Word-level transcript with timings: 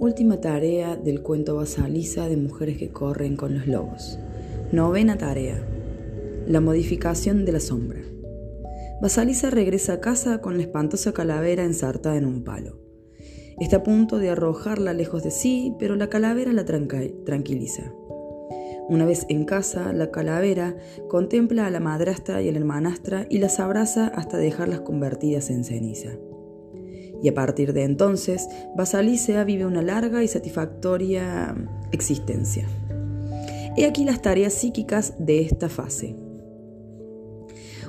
Última 0.00 0.40
tarea 0.40 0.94
del 0.94 1.22
cuento 1.22 1.56
Basaliza 1.56 2.28
de 2.28 2.36
mujeres 2.36 2.78
que 2.78 2.90
corren 2.90 3.34
con 3.34 3.54
los 3.54 3.66
lobos. 3.66 4.16
Novena 4.70 5.18
tarea. 5.18 5.60
La 6.46 6.60
modificación 6.60 7.44
de 7.44 7.50
la 7.50 7.58
sombra. 7.58 8.00
Basaliza 9.02 9.50
regresa 9.50 9.94
a 9.94 10.00
casa 10.00 10.40
con 10.40 10.56
la 10.56 10.62
espantosa 10.62 11.12
calavera 11.12 11.64
ensartada 11.64 12.16
en 12.16 12.26
un 12.26 12.44
palo. 12.44 12.78
Está 13.58 13.78
a 13.78 13.82
punto 13.82 14.18
de 14.18 14.30
arrojarla 14.30 14.92
lejos 14.92 15.24
de 15.24 15.32
sí, 15.32 15.74
pero 15.80 15.96
la 15.96 16.08
calavera 16.08 16.52
la 16.52 16.64
tranquiliza. 16.64 17.92
Una 18.88 19.04
vez 19.04 19.26
en 19.28 19.44
casa, 19.46 19.92
la 19.92 20.12
calavera 20.12 20.76
contempla 21.08 21.66
a 21.66 21.70
la 21.70 21.80
madrastra 21.80 22.40
y 22.40 22.48
a 22.48 22.52
la 22.52 22.58
hermanastra 22.58 23.26
y 23.28 23.38
las 23.38 23.58
abraza 23.58 24.06
hasta 24.06 24.36
dejarlas 24.36 24.82
convertidas 24.82 25.50
en 25.50 25.64
ceniza 25.64 26.18
y 27.22 27.28
a 27.28 27.34
partir 27.34 27.72
de 27.72 27.84
entonces 27.84 28.48
Basalicea 28.76 29.44
vive 29.44 29.66
una 29.66 29.82
larga 29.82 30.22
y 30.22 30.28
satisfactoria 30.28 31.54
existencia. 31.92 32.66
He 33.76 33.86
aquí 33.86 34.04
las 34.04 34.22
tareas 34.22 34.54
psíquicas 34.54 35.14
de 35.18 35.40
esta 35.40 35.68
fase. 35.68 36.16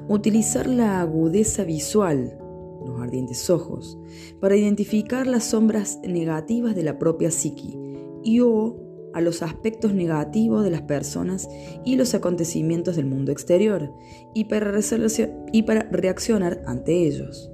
Utilizar 0.07 0.67
la 0.67 1.01
agudeza 1.01 1.63
visual, 1.63 2.37
los 2.85 2.99
ardientes 2.99 3.49
ojos, 3.49 3.97
para 4.39 4.55
identificar 4.55 5.27
las 5.27 5.45
sombras 5.45 5.99
negativas 6.03 6.75
de 6.75 6.83
la 6.83 6.97
propia 6.97 7.31
psiqui 7.31 7.77
y 8.23 8.39
o 8.39 8.77
a 9.13 9.21
los 9.21 9.41
aspectos 9.41 9.93
negativos 9.93 10.63
de 10.63 10.69
las 10.69 10.83
personas 10.83 11.49
y 11.83 11.95
los 11.95 12.13
acontecimientos 12.13 12.95
del 12.95 13.05
mundo 13.05 13.31
exterior 13.31 13.91
y 14.35 14.45
para, 14.45 14.71
y 15.51 15.63
para 15.63 15.81
reaccionar 15.89 16.61
ante 16.67 17.07
ellos 17.07 17.51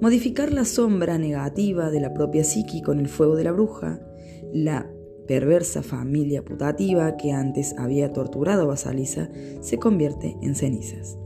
modificar 0.00 0.52
la 0.52 0.64
sombra 0.64 1.18
negativa 1.18 1.90
de 1.90 2.00
la 2.00 2.14
propia 2.14 2.44
psiqui 2.44 2.82
con 2.82 3.00
el 3.00 3.08
fuego 3.08 3.36
de 3.36 3.44
la 3.44 3.52
bruja, 3.52 4.00
la 4.52 4.90
perversa 5.26 5.82
familia 5.82 6.44
putativa 6.44 7.16
que 7.16 7.32
antes 7.32 7.74
había 7.78 8.12
torturado 8.12 8.62
a 8.62 8.66
Basaliza 8.66 9.28
se 9.60 9.78
convierte 9.78 10.36
en 10.42 10.54
cenizas. 10.54 11.18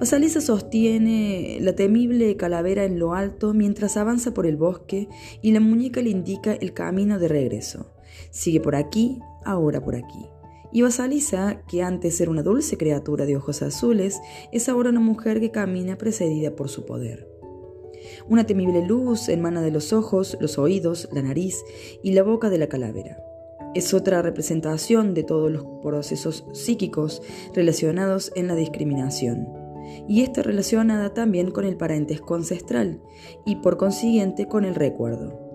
Basaliza 0.00 0.40
sostiene 0.40 1.58
la 1.60 1.74
temible 1.74 2.34
calavera 2.38 2.84
en 2.84 2.98
lo 2.98 3.12
alto 3.12 3.52
mientras 3.52 3.98
avanza 3.98 4.32
por 4.32 4.46
el 4.46 4.56
bosque 4.56 5.08
y 5.42 5.52
la 5.52 5.60
muñeca 5.60 6.00
le 6.00 6.08
indica 6.08 6.54
el 6.54 6.72
camino 6.72 7.18
de 7.18 7.28
regreso. 7.28 7.92
Sigue 8.30 8.60
por 8.60 8.76
aquí, 8.76 9.18
ahora 9.44 9.82
por 9.82 9.96
aquí. 9.96 10.26
Y 10.72 10.80
Basaliza, 10.80 11.62
que 11.68 11.82
antes 11.82 12.18
era 12.18 12.30
una 12.30 12.42
dulce 12.42 12.78
criatura 12.78 13.26
de 13.26 13.36
ojos 13.36 13.60
azules, 13.60 14.20
es 14.52 14.70
ahora 14.70 14.88
una 14.88 15.00
mujer 15.00 15.38
que 15.38 15.50
camina 15.50 15.98
precedida 15.98 16.56
por 16.56 16.70
su 16.70 16.86
poder. 16.86 17.29
Una 18.28 18.44
temible 18.44 18.86
luz 18.86 19.28
emana 19.28 19.62
de 19.62 19.70
los 19.70 19.92
ojos, 19.92 20.36
los 20.40 20.58
oídos, 20.58 21.08
la 21.12 21.22
nariz 21.22 21.62
y 22.02 22.12
la 22.12 22.22
boca 22.22 22.50
de 22.50 22.58
la 22.58 22.68
calavera. 22.68 23.18
Es 23.74 23.94
otra 23.94 24.20
representación 24.20 25.14
de 25.14 25.22
todos 25.22 25.50
los 25.50 25.64
procesos 25.82 26.44
psíquicos 26.52 27.22
relacionados 27.54 28.32
en 28.34 28.48
la 28.48 28.56
discriminación. 28.56 29.48
Y 30.08 30.22
está 30.22 30.42
relacionada 30.42 31.14
también 31.14 31.50
con 31.50 31.64
el 31.64 31.76
parentesco 31.76 32.34
ancestral 32.34 33.00
y 33.44 33.56
por 33.56 33.76
consiguiente 33.76 34.46
con 34.46 34.64
el 34.64 34.74
recuerdo. 34.74 35.50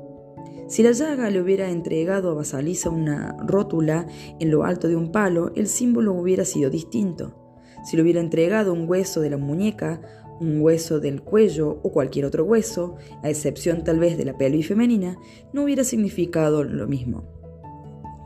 Si 0.68 0.82
la 0.82 0.94
llaga 0.94 1.30
le 1.30 1.42
hubiera 1.42 1.70
entregado 1.70 2.32
a 2.32 2.34
Basaliza 2.34 2.90
una 2.90 3.38
rótula 3.46 4.08
en 4.40 4.50
lo 4.50 4.64
alto 4.64 4.88
de 4.88 4.96
un 4.96 5.12
palo, 5.12 5.52
el 5.56 5.68
símbolo 5.68 6.14
hubiera 6.14 6.44
sido 6.44 6.70
distinto. 6.70 7.36
Si 7.84 7.96
le 7.96 8.02
hubiera 8.02 8.20
entregado 8.20 8.74
un 8.74 8.90
hueso 8.90 9.22
de 9.22 9.30
la 9.30 9.38
muñeca 9.38 10.02
un 10.40 10.62
hueso 10.62 11.00
del 11.00 11.22
cuello 11.22 11.80
o 11.84 11.92
cualquier 11.92 12.26
otro 12.26 12.44
hueso, 12.44 12.96
a 13.24 13.30
excepción 13.30 13.84
tal 13.84 14.00
vez 14.00 14.18
de 14.18 14.26
la 14.26 14.38
pelvis 14.38 14.68
femenina, 14.68 15.18
no 15.54 15.64
hubiera 15.64 15.84
significado 15.84 16.64
lo 16.64 16.88
mismo. 16.88 17.24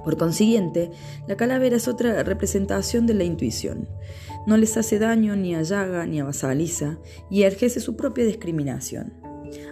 Por 0.03 0.17
consiguiente, 0.17 0.91
la 1.27 1.35
calavera 1.35 1.75
es 1.75 1.87
otra 1.87 2.23
representación 2.23 3.05
de 3.05 3.13
la 3.13 3.25
intuición. 3.25 3.89
No 4.47 4.57
les 4.57 4.77
hace 4.77 4.97
daño 4.97 5.35
ni 5.35 5.55
a 5.55 5.61
Yaga 5.61 6.05
ni 6.05 6.19
a 6.19 6.23
Basaliza 6.23 6.99
y 7.29 7.43
ejerce 7.43 7.79
su 7.79 7.95
propia 7.95 8.25
discriminación. 8.25 9.13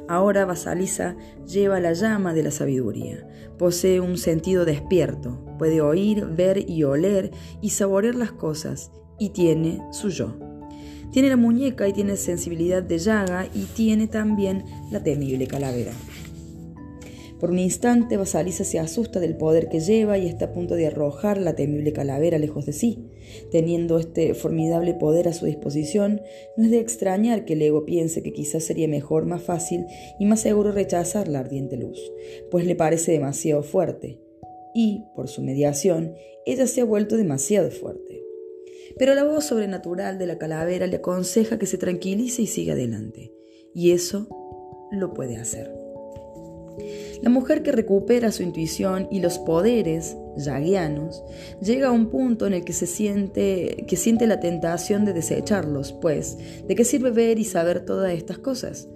Ahora 0.08 0.46
Basaliza 0.46 1.16
lleva 1.46 1.80
la 1.80 1.94
llama 1.94 2.34
de 2.34 2.44
la 2.44 2.52
sabiduría. 2.52 3.28
Posee 3.58 4.00
un 4.00 4.18
sentido 4.18 4.66
despierto, 4.66 5.44
puede 5.58 5.82
oír, 5.82 6.26
ver 6.26 6.70
y 6.70 6.84
oler 6.84 7.32
y 7.62 7.72
saborear 7.72 8.16
las 8.16 8.32
cosas, 8.32 8.92
y 9.20 9.30
tiene 9.30 9.82
su 9.92 10.10
yo. 10.10 10.57
Tiene 11.12 11.30
la 11.30 11.38
muñeca 11.38 11.88
y 11.88 11.94
tiene 11.94 12.16
sensibilidad 12.18 12.84
de 12.84 13.00
llaga 13.00 13.48
y 13.54 13.64
tiene 13.76 14.08
también 14.08 14.64
la 14.92 15.04
temible 15.04 15.48
calavera. 15.48 15.94
Por 17.40 17.52
un 17.52 17.60
instante, 17.60 18.18
Basaliza 18.18 18.64
se 18.64 18.80
asusta 18.80 19.20
del 19.20 19.38
poder 19.38 19.70
que 19.70 19.80
lleva 19.80 20.18
y 20.18 20.26
está 20.26 20.46
a 20.46 20.54
punto 20.54 20.74
de 20.74 20.88
arrojar 20.88 21.38
la 21.38 21.56
temible 21.56 21.94
calavera 21.94 22.40
lejos 22.40 22.66
de 22.66 22.74
sí. 22.74 23.06
Teniendo 23.52 24.00
este 24.00 24.34
formidable 24.34 24.96
poder 24.96 25.28
a 25.28 25.34
su 25.34 25.46
disposición, 25.46 26.22
no 26.56 26.64
es 26.64 26.72
de 26.72 26.80
extrañar 26.80 27.46
que 27.46 27.54
el 27.54 27.62
ego 27.62 27.86
piense 27.86 28.24
que 28.24 28.34
quizás 28.34 28.64
sería 28.64 28.88
mejor, 28.88 29.26
más 29.26 29.44
fácil 29.44 29.86
y 30.20 30.26
más 30.26 30.42
seguro 30.42 30.72
rechazar 30.72 31.28
la 31.28 31.40
ardiente 31.40 31.78
luz, 31.78 32.00
pues 32.50 32.66
le 32.66 32.76
parece 32.76 33.12
demasiado 33.12 33.62
fuerte. 33.62 34.20
Y, 34.74 35.04
por 35.16 35.28
su 35.28 35.44
mediación, 35.44 36.16
ella 36.46 36.66
se 36.66 36.82
ha 36.82 36.86
vuelto 36.86 37.18
demasiado 37.18 37.70
fuerte. 37.70 38.07
Pero 38.98 39.16
la 39.16 39.24
voz 39.24 39.46
sobrenatural 39.46 40.18
de 40.18 40.26
la 40.26 40.38
calavera 40.38 40.88
le 40.88 40.98
aconseja 40.98 41.58
que 41.60 41.66
se 41.66 41.78
tranquilice 41.78 42.42
y 42.42 42.48
siga 42.48 42.74
adelante. 42.74 43.32
Y 43.74 43.92
eso 43.92 44.28
lo 44.92 45.14
puede 45.14 45.38
hacer. 45.38 45.87
La 47.22 47.30
mujer 47.30 47.64
que 47.64 47.72
recupera 47.72 48.32
su 48.32 48.44
intuición 48.44 49.08
y 49.12 49.20
los 49.20 49.40
poderes 49.40 50.16
yaguianos 50.38 51.24
llega 51.62 51.88
a 51.88 51.92
un 51.92 52.10
punto 52.10 52.46
en 52.46 52.54
el 52.54 52.64
que 52.64 52.74
se 52.74 52.86
siente 52.86 53.86
que 53.88 53.96
siente 53.96 54.28
la 54.28 54.40
tentación 54.40 55.04
de 55.06 55.14
desecharlos, 55.14 55.94
pues 55.94 56.38
¿de 56.68 56.76
qué 56.76 56.84
sirve 56.84 57.12
ver 57.12 57.40
y 57.40 57.44
saber 57.44 57.86
todas 57.86 58.14
estas 58.14 58.38
cosas? 58.38 58.88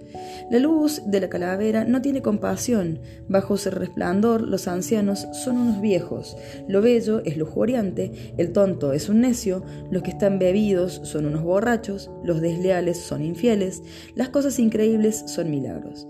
La 0.50 0.58
luz 0.58 1.02
de 1.06 1.20
la 1.20 1.28
calavera 1.28 1.84
no 1.84 2.02
tiene 2.02 2.22
compasión, 2.22 3.00
bajo 3.28 3.56
su 3.56 3.70
resplandor 3.70 4.42
los 4.42 4.68
ancianos 4.68 5.26
son 5.32 5.58
unos 5.58 5.80
viejos, 5.80 6.36
lo 6.68 6.82
bello 6.82 7.22
es 7.24 7.36
lujuriante, 7.36 8.34
el 8.36 8.52
tonto 8.52 8.92
es 8.92 9.08
un 9.08 9.22
necio, 9.22 9.64
los 9.90 10.02
que 10.02 10.10
están 10.10 10.38
bebidos 10.38 11.00
son 11.04 11.26
unos 11.26 11.42
borrachos, 11.42 12.10
los 12.22 12.40
desleales 12.40 12.98
son 12.98 13.24
infieles, 13.24 13.82
las 14.14 14.28
cosas 14.28 14.58
increíbles 14.58 15.24
son 15.26 15.50
milagros. 15.50 16.06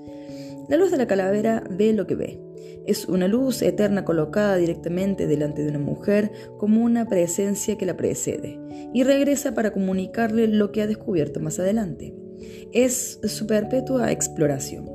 La 0.68 0.76
luz 0.76 0.90
de 0.90 0.96
la 0.96 1.06
calavera 1.06 1.64
ve 1.70 1.92
lo 1.92 2.06
que 2.06 2.14
ve. 2.14 2.40
Es 2.86 3.06
una 3.06 3.28
luz 3.28 3.62
eterna 3.62 4.04
colocada 4.04 4.56
directamente 4.56 5.26
delante 5.26 5.62
de 5.62 5.70
una 5.70 5.78
mujer 5.78 6.30
como 6.58 6.82
una 6.82 7.06
presencia 7.06 7.76
que 7.76 7.86
la 7.86 7.96
precede 7.96 8.58
y 8.92 9.02
regresa 9.02 9.54
para 9.54 9.72
comunicarle 9.72 10.48
lo 10.48 10.72
que 10.72 10.82
ha 10.82 10.86
descubierto 10.86 11.40
más 11.40 11.58
adelante. 11.58 12.14
Es 12.72 13.20
su 13.24 13.46
perpetua 13.46 14.10
exploración. 14.12 14.88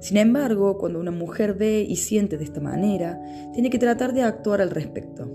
Sin 0.00 0.16
embargo, 0.16 0.78
cuando 0.78 1.00
una 1.00 1.10
mujer 1.10 1.54
ve 1.54 1.84
y 1.88 1.96
siente 1.96 2.38
de 2.38 2.44
esta 2.44 2.60
manera, 2.60 3.20
tiene 3.52 3.70
que 3.70 3.78
tratar 3.78 4.12
de 4.12 4.22
actuar 4.22 4.60
al 4.60 4.70
respecto. 4.70 5.28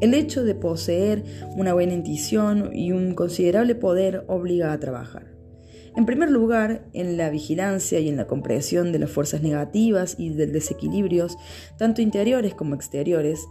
El 0.00 0.14
hecho 0.14 0.44
de 0.44 0.54
poseer 0.54 1.24
una 1.56 1.72
buena 1.72 1.94
intuición 1.94 2.70
y 2.72 2.92
un 2.92 3.14
considerable 3.14 3.74
poder 3.74 4.24
obliga 4.28 4.72
a 4.72 4.78
trabajar. 4.78 5.33
En 5.96 6.06
primer 6.06 6.30
lugar, 6.30 6.86
en 6.92 7.16
la 7.16 7.30
vigilancia 7.30 8.00
y 8.00 8.08
en 8.08 8.16
la 8.16 8.26
comprensión 8.26 8.90
de 8.90 8.98
las 8.98 9.10
fuerzas 9.10 9.42
negativas 9.42 10.16
y 10.18 10.30
del 10.30 10.52
desequilibrios, 10.52 11.36
tanto 11.76 12.02
interiores 12.02 12.54
como 12.54 12.74
exteriores. 12.74 13.46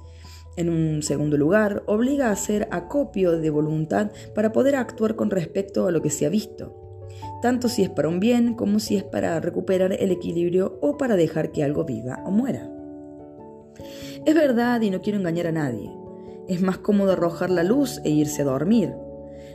En 0.57 0.69
un 0.69 1.03
segundo 1.03 1.37
lugar, 1.37 1.83
obliga 1.87 2.27
a 2.27 2.33
hacer 2.33 2.67
acopio 2.71 3.39
de 3.39 3.49
voluntad 3.49 4.11
para 4.35 4.51
poder 4.51 4.75
actuar 4.75 5.15
con 5.15 5.31
respecto 5.31 5.87
a 5.87 5.91
lo 5.91 6.01
que 6.01 6.09
se 6.09 6.25
ha 6.25 6.29
visto, 6.29 7.07
tanto 7.41 7.69
si 7.69 7.81
es 7.81 7.89
para 7.89 8.09
un 8.09 8.19
bien 8.19 8.55
como 8.55 8.79
si 8.79 8.97
es 8.97 9.03
para 9.03 9.39
recuperar 9.39 9.93
el 9.93 10.11
equilibrio 10.11 10.77
o 10.81 10.97
para 10.97 11.15
dejar 11.15 11.51
que 11.51 11.63
algo 11.63 11.85
viva 11.85 12.21
o 12.25 12.31
muera. 12.31 12.69
Es 14.25 14.35
verdad 14.35 14.81
y 14.81 14.89
no 14.89 15.01
quiero 15.01 15.17
engañar 15.17 15.47
a 15.47 15.51
nadie. 15.53 15.89
Es 16.47 16.61
más 16.61 16.77
cómodo 16.77 17.13
arrojar 17.13 17.49
la 17.49 17.63
luz 17.63 18.01
e 18.03 18.09
irse 18.09 18.41
a 18.41 18.45
dormir, 18.45 18.93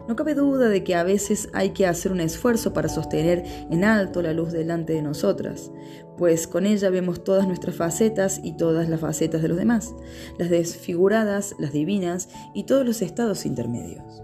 no 0.09 0.17
cabe 0.17 0.35
duda 0.35 0.71
de 0.71 0.83
que 0.83 0.95
a 0.95 1.05
veces 1.05 1.51
hay 1.53 1.71
que 1.71 1.87
hacer 1.87 2.11
un 2.11 2.21
esfuerzo 2.21 2.73
para 2.73 2.89
sostener 2.89 3.45
en 3.71 3.85
alto 3.85 4.23
la 4.23 4.33
luz 4.33 4.53
delante 4.53 4.95
de 4.95 5.03
nosotras, 5.03 5.71
pues 6.17 6.49
con 6.49 6.65
ella 6.65 6.89
vemos 6.89 7.23
todas 7.23 7.47
nuestras 7.47 7.77
facetas 7.77 8.41
y 8.43 8.57
todas 8.57 8.89
las 8.89 9.01
facetas 9.01 9.43
de 9.43 9.49
los 9.49 9.59
demás, 9.59 9.95
las 10.39 10.49
desfiguradas, 10.49 11.55
las 11.59 11.73
divinas 11.73 12.31
y 12.55 12.65
todos 12.65 12.87
los 12.87 13.03
estados 13.03 13.45
intermedios. 13.45 14.23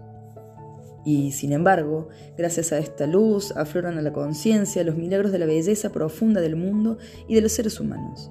Y, 1.04 1.32
sin 1.32 1.52
embargo, 1.52 2.08
gracias 2.38 2.72
a 2.72 2.78
esta 2.78 3.06
luz 3.06 3.54
afloran 3.54 3.98
a 3.98 4.02
la 4.02 4.14
conciencia 4.14 4.84
los 4.84 4.96
milagros 4.96 5.32
de 5.32 5.38
la 5.38 5.44
belleza 5.44 5.92
profunda 5.92 6.40
del 6.40 6.56
mundo 6.56 6.96
y 7.28 7.34
de 7.34 7.42
los 7.42 7.52
seres 7.52 7.78
humanos. 7.78 8.30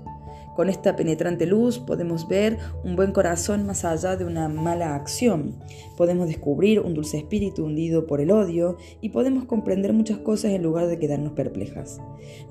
Con 0.55 0.69
esta 0.69 0.95
penetrante 0.95 1.45
luz 1.45 1.79
podemos 1.79 2.27
ver 2.27 2.57
un 2.83 2.95
buen 2.95 3.11
corazón 3.11 3.65
más 3.65 3.85
allá 3.85 4.15
de 4.15 4.25
una 4.25 4.47
mala 4.50 4.95
acción. 4.95 5.55
Podemos 5.97 6.27
descubrir 6.27 6.79
un 6.79 6.94
dulce 6.94 7.17
espíritu 7.17 7.65
hundido 7.65 8.05
por 8.05 8.21
el 8.21 8.31
odio 8.31 8.77
y 9.01 9.09
podemos 9.09 9.45
comprender 9.45 9.94
muchas 9.94 10.19
cosas 10.19 10.51
en 10.51 10.63
lugar 10.63 10.88
de 10.88 11.00
quedarnos 11.00 11.33
perplejas. 11.33 12.00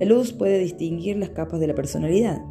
La 0.01 0.07
luz 0.07 0.33
puede 0.33 0.59
distinguir 0.59 1.17
las 1.17 1.31
capas 1.31 1.61
de 1.61 1.69
la 1.69 1.75
personalidad 1.75 2.43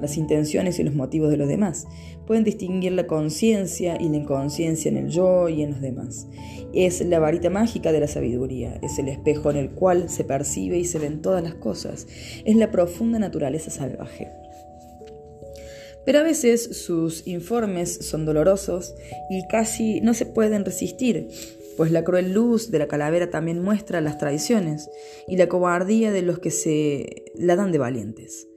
las 0.00 0.16
intenciones 0.16 0.78
y 0.78 0.82
los 0.82 0.94
motivos 0.94 1.30
de 1.30 1.36
los 1.36 1.48
demás. 1.48 1.86
Pueden 2.26 2.44
distinguir 2.44 2.92
la 2.92 3.06
conciencia 3.06 3.96
y 4.00 4.08
la 4.08 4.16
inconsciencia 4.16 4.90
en 4.90 4.96
el 4.96 5.08
yo 5.08 5.48
y 5.48 5.62
en 5.62 5.70
los 5.70 5.80
demás. 5.80 6.28
Es 6.72 7.04
la 7.04 7.18
varita 7.18 7.50
mágica 7.50 7.92
de 7.92 8.00
la 8.00 8.08
sabiduría, 8.08 8.78
es 8.82 8.98
el 8.98 9.08
espejo 9.08 9.50
en 9.50 9.56
el 9.56 9.70
cual 9.70 10.08
se 10.08 10.24
percibe 10.24 10.78
y 10.78 10.84
se 10.84 10.98
ven 10.98 11.22
todas 11.22 11.42
las 11.42 11.54
cosas, 11.54 12.06
es 12.44 12.56
la 12.56 12.70
profunda 12.70 13.18
naturaleza 13.18 13.70
salvaje. 13.70 14.45
Pero 16.06 16.20
a 16.20 16.22
veces 16.22 16.62
sus 16.62 17.26
informes 17.26 17.92
son 17.92 18.24
dolorosos 18.24 18.94
y 19.28 19.46
casi 19.48 20.00
no 20.00 20.14
se 20.14 20.24
pueden 20.24 20.64
resistir, 20.64 21.28
pues 21.76 21.90
la 21.90 22.04
cruel 22.04 22.32
luz 22.32 22.70
de 22.70 22.78
la 22.78 22.86
calavera 22.86 23.28
también 23.28 23.60
muestra 23.60 24.00
las 24.00 24.16
tradiciones 24.16 24.88
y 25.26 25.36
la 25.36 25.48
cobardía 25.48 26.12
de 26.12 26.22
los 26.22 26.38
que 26.38 26.52
se 26.52 27.24
la 27.34 27.56
dan 27.56 27.72
de 27.72 27.78
valientes. 27.78 28.48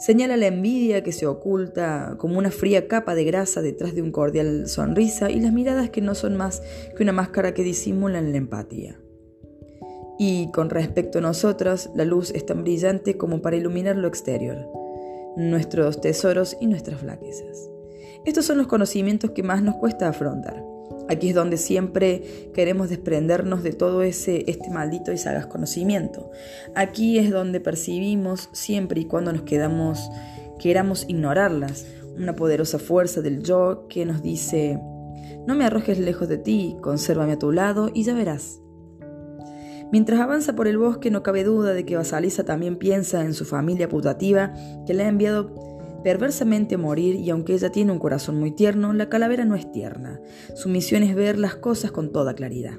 Señala 0.00 0.36
la 0.36 0.48
envidia 0.48 1.04
que 1.04 1.12
se 1.12 1.26
oculta 1.26 2.16
como 2.18 2.38
una 2.38 2.50
fría 2.50 2.88
capa 2.88 3.14
de 3.14 3.24
grasa 3.24 3.62
detrás 3.62 3.94
de 3.94 4.02
un 4.02 4.10
cordial 4.10 4.66
sonrisa 4.66 5.30
y 5.30 5.40
las 5.40 5.52
miradas 5.52 5.90
que 5.90 6.00
no 6.00 6.14
son 6.14 6.36
más 6.36 6.62
que 6.96 7.02
una 7.02 7.12
máscara 7.12 7.54
que 7.54 7.62
disimulan 7.62 8.32
la 8.32 8.38
empatía. 8.38 8.98
Y 10.18 10.50
con 10.52 10.70
respecto 10.70 11.18
a 11.18 11.22
nosotros, 11.22 11.90
la 11.94 12.04
luz 12.04 12.30
es 12.30 12.46
tan 12.46 12.62
brillante 12.62 13.16
como 13.16 13.42
para 13.42 13.56
iluminar 13.56 13.96
lo 13.96 14.08
exterior, 14.08 14.68
nuestros 15.36 16.00
tesoros 16.00 16.56
y 16.60 16.66
nuestras 16.66 17.00
flaquezas. 17.00 17.70
Estos 18.24 18.46
son 18.46 18.58
los 18.58 18.66
conocimientos 18.66 19.30
que 19.32 19.42
más 19.42 19.62
nos 19.62 19.76
cuesta 19.76 20.08
afrontar. 20.08 20.64
Aquí 21.08 21.30
es 21.30 21.34
donde 21.34 21.58
siempre 21.58 22.50
queremos 22.54 22.88
desprendernos 22.88 23.62
de 23.62 23.72
todo 23.72 24.02
ese 24.02 24.44
este 24.50 24.70
maldito 24.70 25.12
y 25.12 25.18
sagaz 25.18 25.46
conocimiento. 25.46 26.30
Aquí 26.74 27.18
es 27.18 27.30
donde 27.30 27.60
percibimos 27.60 28.48
siempre 28.52 29.02
y 29.02 29.04
cuando 29.04 29.32
nos 29.32 29.42
quedamos 29.42 30.08
queramos 30.58 31.04
ignorarlas, 31.08 31.86
una 32.16 32.36
poderosa 32.36 32.78
fuerza 32.78 33.20
del 33.20 33.42
yo 33.42 33.86
que 33.88 34.06
nos 34.06 34.22
dice, 34.22 34.78
no 35.46 35.54
me 35.54 35.64
arrojes 35.64 35.98
lejos 35.98 36.28
de 36.28 36.38
ti, 36.38 36.76
consérvame 36.80 37.32
a 37.32 37.38
tu 37.38 37.52
lado 37.52 37.90
y 37.92 38.04
ya 38.04 38.14
verás. 38.14 38.60
Mientras 39.92 40.20
avanza 40.20 40.54
por 40.54 40.66
el 40.66 40.78
bosque 40.78 41.10
no 41.10 41.22
cabe 41.22 41.44
duda 41.44 41.72
de 41.72 41.84
que 41.84 41.96
Basaliza 41.96 42.44
también 42.44 42.76
piensa 42.76 43.24
en 43.24 43.34
su 43.34 43.44
familia 43.44 43.88
putativa 43.88 44.52
que 44.86 44.94
le 44.94 45.04
ha 45.04 45.08
enviado 45.08 45.54
perversamente 46.02 46.76
morir 46.76 47.14
y 47.16 47.30
aunque 47.30 47.54
ella 47.54 47.70
tiene 47.70 47.90
un 47.90 47.98
corazón 47.98 48.38
muy 48.38 48.50
tierno, 48.50 48.92
la 48.92 49.08
calavera 49.08 49.44
no 49.44 49.54
es 49.54 49.70
tierna. 49.72 50.20
Su 50.54 50.68
misión 50.68 51.02
es 51.02 51.14
ver 51.14 51.38
las 51.38 51.56
cosas 51.56 51.90
con 51.92 52.12
toda 52.12 52.34
claridad. 52.34 52.78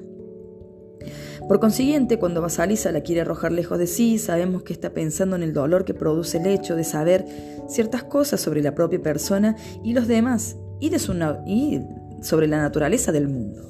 Por 1.48 1.60
consiguiente, 1.60 2.18
cuando 2.18 2.40
Basalisa 2.40 2.90
la 2.92 3.02
quiere 3.02 3.20
arrojar 3.20 3.52
lejos 3.52 3.78
de 3.78 3.86
sí, 3.86 4.18
sabemos 4.18 4.62
que 4.62 4.72
está 4.72 4.92
pensando 4.92 5.36
en 5.36 5.42
el 5.42 5.52
dolor 5.52 5.84
que 5.84 5.94
produce 5.94 6.38
el 6.38 6.46
hecho 6.46 6.74
de 6.74 6.84
saber 6.84 7.24
ciertas 7.68 8.04
cosas 8.04 8.40
sobre 8.40 8.62
la 8.62 8.74
propia 8.74 9.00
persona 9.00 9.56
y 9.84 9.92
los 9.92 10.08
demás, 10.08 10.56
y, 10.80 10.88
de 10.90 10.98
su 10.98 11.14
y 11.46 11.82
sobre 12.20 12.48
la 12.48 12.58
naturaleza 12.58 13.12
del 13.12 13.28
mundo. 13.28 13.62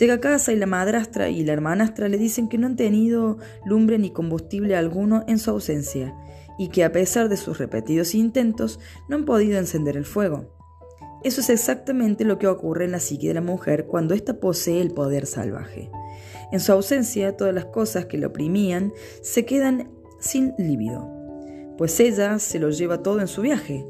Llega 0.00 0.14
a 0.14 0.20
casa 0.20 0.54
y 0.54 0.56
la 0.56 0.64
madrastra 0.64 1.28
y 1.28 1.44
la 1.44 1.52
hermanastra 1.52 2.08
le 2.08 2.16
dicen 2.16 2.48
que 2.48 2.56
no 2.56 2.66
han 2.66 2.76
tenido 2.76 3.36
lumbre 3.66 3.98
ni 3.98 4.10
combustible 4.10 4.74
alguno 4.74 5.24
en 5.28 5.38
su 5.38 5.50
ausencia, 5.50 6.16
y 6.58 6.68
que 6.68 6.84
a 6.84 6.92
pesar 6.92 7.28
de 7.28 7.36
sus 7.36 7.58
repetidos 7.58 8.14
intentos 8.14 8.80
no 9.10 9.16
han 9.16 9.26
podido 9.26 9.58
encender 9.58 9.98
el 9.98 10.06
fuego. 10.06 10.56
Eso 11.22 11.42
es 11.42 11.50
exactamente 11.50 12.24
lo 12.24 12.38
que 12.38 12.46
ocurre 12.46 12.86
en 12.86 12.92
la 12.92 12.98
psique 12.98 13.28
de 13.28 13.34
la 13.34 13.42
mujer 13.42 13.84
cuando 13.86 14.14
ésta 14.14 14.40
posee 14.40 14.80
el 14.80 14.92
poder 14.92 15.26
salvaje. 15.26 15.90
En 16.50 16.60
su 16.60 16.72
ausencia, 16.72 17.36
todas 17.36 17.52
las 17.52 17.66
cosas 17.66 18.06
que 18.06 18.16
la 18.16 18.28
oprimían 18.28 18.94
se 19.20 19.44
quedan 19.44 19.90
sin 20.18 20.54
líbido, 20.56 21.10
pues 21.76 22.00
ella 22.00 22.38
se 22.38 22.58
lo 22.58 22.70
lleva 22.70 23.02
todo 23.02 23.20
en 23.20 23.28
su 23.28 23.42
viaje, 23.42 23.84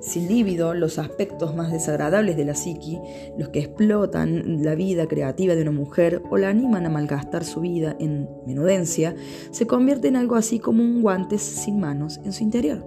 sin 0.00 0.28
líbido, 0.28 0.74
los 0.74 0.98
aspectos 0.98 1.54
más 1.54 1.70
desagradables 1.70 2.36
de 2.36 2.44
la 2.44 2.54
psiqui, 2.54 2.98
los 3.38 3.50
que 3.50 3.60
explotan 3.60 4.62
la 4.62 4.74
vida 4.74 5.06
creativa 5.06 5.54
de 5.54 5.62
una 5.62 5.72
mujer 5.72 6.22
o 6.30 6.38
la 6.38 6.48
animan 6.48 6.86
a 6.86 6.90
malgastar 6.90 7.44
su 7.44 7.60
vida 7.60 7.96
en 8.00 8.28
menudencia, 8.46 9.14
se 9.50 9.66
convierten 9.66 10.16
en 10.16 10.22
algo 10.22 10.36
así 10.36 10.58
como 10.58 10.82
un 10.82 11.02
guantes 11.02 11.42
sin 11.42 11.80
manos 11.80 12.20
en 12.24 12.32
su 12.32 12.42
interior. 12.42 12.84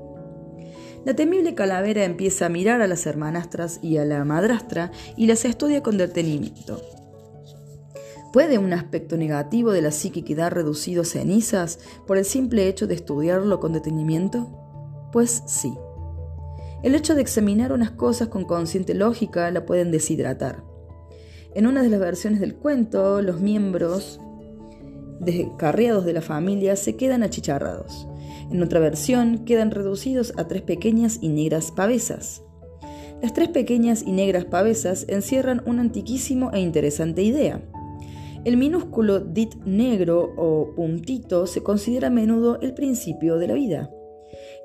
La 1.05 1.13
temible 1.13 1.53
calavera 1.53 2.05
empieza 2.05 2.45
a 2.45 2.49
mirar 2.49 2.81
a 2.81 2.87
las 2.87 3.05
hermanastras 3.05 3.79
y 3.81 3.97
a 3.97 4.05
la 4.05 4.23
madrastra 4.23 4.91
y 5.17 5.27
las 5.27 5.43
estudia 5.43 5.83
con 5.83 5.97
detenimiento. 5.97 6.81
¿Puede 8.31 8.57
un 8.57 8.73
aspecto 8.73 9.17
negativo 9.17 9.71
de 9.71 9.81
la 9.81 9.91
psique 9.91 10.23
quedar 10.23 10.55
reducido 10.55 11.03
a 11.03 11.05
cenizas 11.05 11.79
por 12.07 12.17
el 12.17 12.25
simple 12.25 12.67
hecho 12.67 12.87
de 12.87 12.95
estudiarlo 12.95 13.59
con 13.59 13.73
detenimiento? 13.73 14.47
Pues 15.11 15.43
sí. 15.45 15.73
El 16.83 16.95
hecho 16.95 17.15
de 17.15 17.21
examinar 17.21 17.71
unas 17.71 17.91
cosas 17.91 18.27
con 18.27 18.43
consciente 18.43 18.93
lógica 18.93 19.49
la 19.51 19.65
pueden 19.65 19.89
deshidratar. 19.89 20.63
En 21.55 21.65
una 21.65 21.81
de 21.81 21.89
las 21.89 22.01
versiones 22.01 22.41
del 22.41 22.55
cuento, 22.55 23.21
los 23.21 23.39
miembros 23.39 24.19
descarriados 25.21 26.03
de 26.03 26.11
la 26.11 26.21
familia 26.21 26.75
se 26.75 26.97
quedan 26.97 27.23
achicharrados. 27.23 28.05
En 28.51 28.61
otra 28.61 28.81
versión, 28.81 29.45
quedan 29.45 29.71
reducidos 29.71 30.33
a 30.35 30.49
tres 30.49 30.61
pequeñas 30.61 31.19
y 31.21 31.29
negras 31.29 31.71
pavesas. 31.71 32.43
Las 33.21 33.33
tres 33.33 33.47
pequeñas 33.47 34.03
y 34.05 34.11
negras 34.11 34.43
pavesas 34.43 35.05
encierran 35.07 35.63
un 35.65 35.79
antiquísimo 35.79 36.51
e 36.51 36.59
interesante 36.59 37.23
idea. 37.23 37.61
El 38.43 38.57
minúsculo 38.57 39.21
dit 39.21 39.55
negro 39.63 40.33
o 40.35 40.73
puntito 40.75 41.47
se 41.47 41.63
considera 41.63 42.07
a 42.07 42.11
menudo 42.11 42.59
el 42.59 42.73
principio 42.73 43.37
de 43.37 43.47
la 43.47 43.53
vida. 43.53 43.89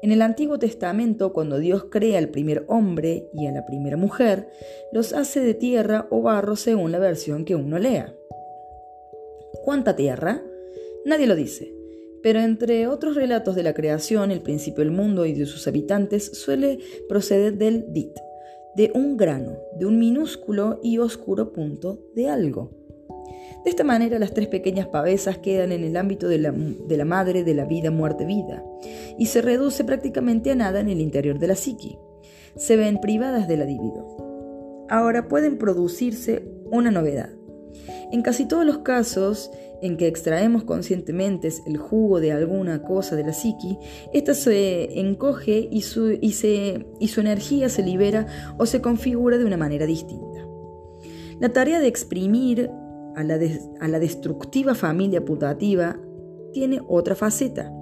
En 0.00 0.12
el 0.12 0.22
Antiguo 0.22 0.60
Testamento, 0.60 1.32
cuando 1.32 1.58
Dios 1.58 1.86
crea 1.90 2.18
al 2.18 2.28
primer 2.28 2.64
hombre 2.68 3.28
y 3.34 3.46
a 3.46 3.52
la 3.52 3.66
primera 3.66 3.96
mujer, 3.96 4.48
los 4.92 5.12
hace 5.12 5.40
de 5.40 5.54
tierra 5.54 6.06
o 6.10 6.22
barro 6.22 6.54
según 6.54 6.92
la 6.92 7.00
versión 7.00 7.44
que 7.44 7.56
uno 7.56 7.78
lea. 7.80 8.14
¿Cuánta 9.64 9.96
tierra? 9.96 10.42
Nadie 11.04 11.26
lo 11.26 11.34
dice. 11.34 11.74
Pero 12.22 12.40
entre 12.40 12.86
otros 12.86 13.16
relatos 13.16 13.56
de 13.56 13.64
la 13.64 13.74
creación, 13.74 14.30
el 14.30 14.40
principio 14.40 14.84
del 14.84 14.92
mundo 14.92 15.26
y 15.26 15.32
de 15.32 15.46
sus 15.46 15.66
habitantes 15.66 16.26
suele 16.26 16.78
proceder 17.08 17.58
del 17.58 17.92
dit, 17.92 18.16
de 18.76 18.92
un 18.94 19.16
grano, 19.16 19.58
de 19.78 19.86
un 19.86 19.98
minúsculo 19.98 20.78
y 20.82 20.98
oscuro 20.98 21.52
punto 21.52 22.04
de 22.14 22.28
algo. 22.28 22.70
De 23.64 23.70
esta 23.70 23.84
manera 23.84 24.18
las 24.18 24.32
tres 24.32 24.48
pequeñas 24.48 24.86
pavesas 24.86 25.38
quedan 25.38 25.72
en 25.72 25.84
el 25.84 25.96
ámbito 25.96 26.28
de 26.28 26.38
la, 26.38 26.52
de 26.52 26.96
la 26.96 27.04
madre 27.04 27.44
de 27.44 27.54
la 27.54 27.64
vida, 27.64 27.90
muerte, 27.90 28.24
vida, 28.24 28.64
y 29.18 29.26
se 29.26 29.42
reduce 29.42 29.84
prácticamente 29.84 30.50
a 30.50 30.54
nada 30.54 30.80
en 30.80 30.88
el 30.88 31.00
interior 31.00 31.38
de 31.38 31.48
la 31.48 31.54
psiqui. 31.54 31.98
Se 32.56 32.76
ven 32.76 33.00
privadas 33.00 33.48
de 33.48 33.56
la 33.56 33.64
libido. 33.64 34.86
Ahora 34.88 35.28
pueden 35.28 35.58
producirse 35.58 36.48
una 36.70 36.90
novedad. 36.90 37.30
En 38.10 38.22
casi 38.22 38.46
todos 38.46 38.64
los 38.64 38.78
casos 38.78 39.50
en 39.82 39.96
que 39.96 40.06
extraemos 40.06 40.64
conscientemente 40.64 41.48
el 41.66 41.76
jugo 41.76 42.20
de 42.20 42.32
alguna 42.32 42.82
cosa 42.82 43.16
de 43.16 43.24
la 43.24 43.32
psiqui, 43.32 43.78
ésta 44.12 44.34
se 44.34 44.98
encoge 44.98 45.68
y 45.70 45.82
su, 45.82 46.10
y, 46.10 46.32
se, 46.32 46.86
y 46.98 47.08
su 47.08 47.20
energía 47.20 47.68
se 47.68 47.82
libera 47.82 48.26
o 48.58 48.66
se 48.66 48.80
configura 48.80 49.38
de 49.38 49.44
una 49.44 49.56
manera 49.56 49.86
distinta. 49.86 50.46
La 51.38 51.50
tarea 51.50 51.78
de 51.78 51.86
exprimir 51.86 52.70
a 53.18 53.88
la, 53.88 53.98
destructiva 53.98 54.76
familia 54.76 55.24
putativa 55.24 55.98
tiene 56.52 56.80
otra 56.86 57.16
faceta. 57.16 57.72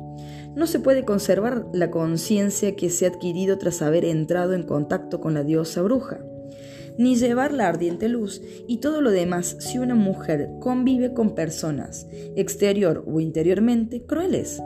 No 0.55 0.67
se 0.67 0.81
puede 0.81 1.05
conservar 1.05 1.67
la 1.75 1.91
conciencia 1.91 2.75
que 2.75 2.89
se 2.89 3.05
ha 3.05 3.11
adquirido 3.11 3.59
tras 3.59 3.83
haber 3.83 4.07
entrado 4.07 4.55
en 4.55 4.63
contacto 4.63 5.21
con 5.21 5.35
la 5.35 5.45
diosa 5.45 5.83
bruja, 5.83 6.25
ni 6.97 7.17
llevar 7.17 7.53
la 7.53 7.69
ardiente 7.69 8.09
luz 8.09 8.41
y 8.67 8.79
todo 8.79 9.03
lo 9.03 9.11
demás 9.11 9.57
si 9.61 9.79
una 9.79 9.95
mujer 9.95 10.49
convive 10.59 11.13
con 11.13 11.35
personas, 11.35 12.07
exterior 12.35 13.05
o 13.07 13.21
interiormente, 13.21 14.07
crueles. 14.07 14.63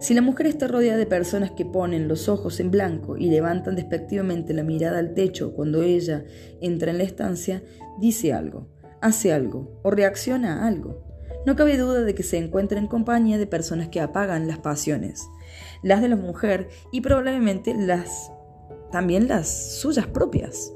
Si 0.00 0.14
la 0.14 0.22
mujer 0.22 0.46
está 0.46 0.68
rodeada 0.68 0.96
de 0.96 1.06
personas 1.06 1.50
que 1.50 1.66
ponen 1.66 2.08
los 2.08 2.30
ojos 2.30 2.60
en 2.60 2.70
blanco 2.70 3.18
y 3.18 3.28
levantan 3.28 3.76
despectivamente 3.76 4.54
la 4.54 4.64
mirada 4.64 4.98
al 4.98 5.12
techo 5.12 5.52
cuando 5.52 5.82
ella 5.82 6.24
entra 6.62 6.90
en 6.90 6.98
la 6.98 7.04
estancia, 7.04 7.62
dice 8.00 8.32
algo 8.32 8.68
hace 9.02 9.32
algo 9.32 9.80
o 9.82 9.90
reacciona 9.90 10.62
a 10.62 10.68
algo. 10.68 11.04
No 11.44 11.56
cabe 11.56 11.76
duda 11.76 12.02
de 12.02 12.14
que 12.14 12.22
se 12.22 12.38
encuentra 12.38 12.78
en 12.78 12.86
compañía 12.86 13.36
de 13.36 13.46
personas 13.46 13.88
que 13.88 14.00
apagan 14.00 14.46
las 14.46 14.58
pasiones, 14.58 15.28
las 15.82 16.00
de 16.00 16.08
la 16.08 16.16
mujer 16.16 16.68
y 16.92 17.00
probablemente 17.00 17.74
las 17.74 18.30
también 18.90 19.26
las 19.26 19.48
suyas 19.80 20.06
propias. 20.06 20.72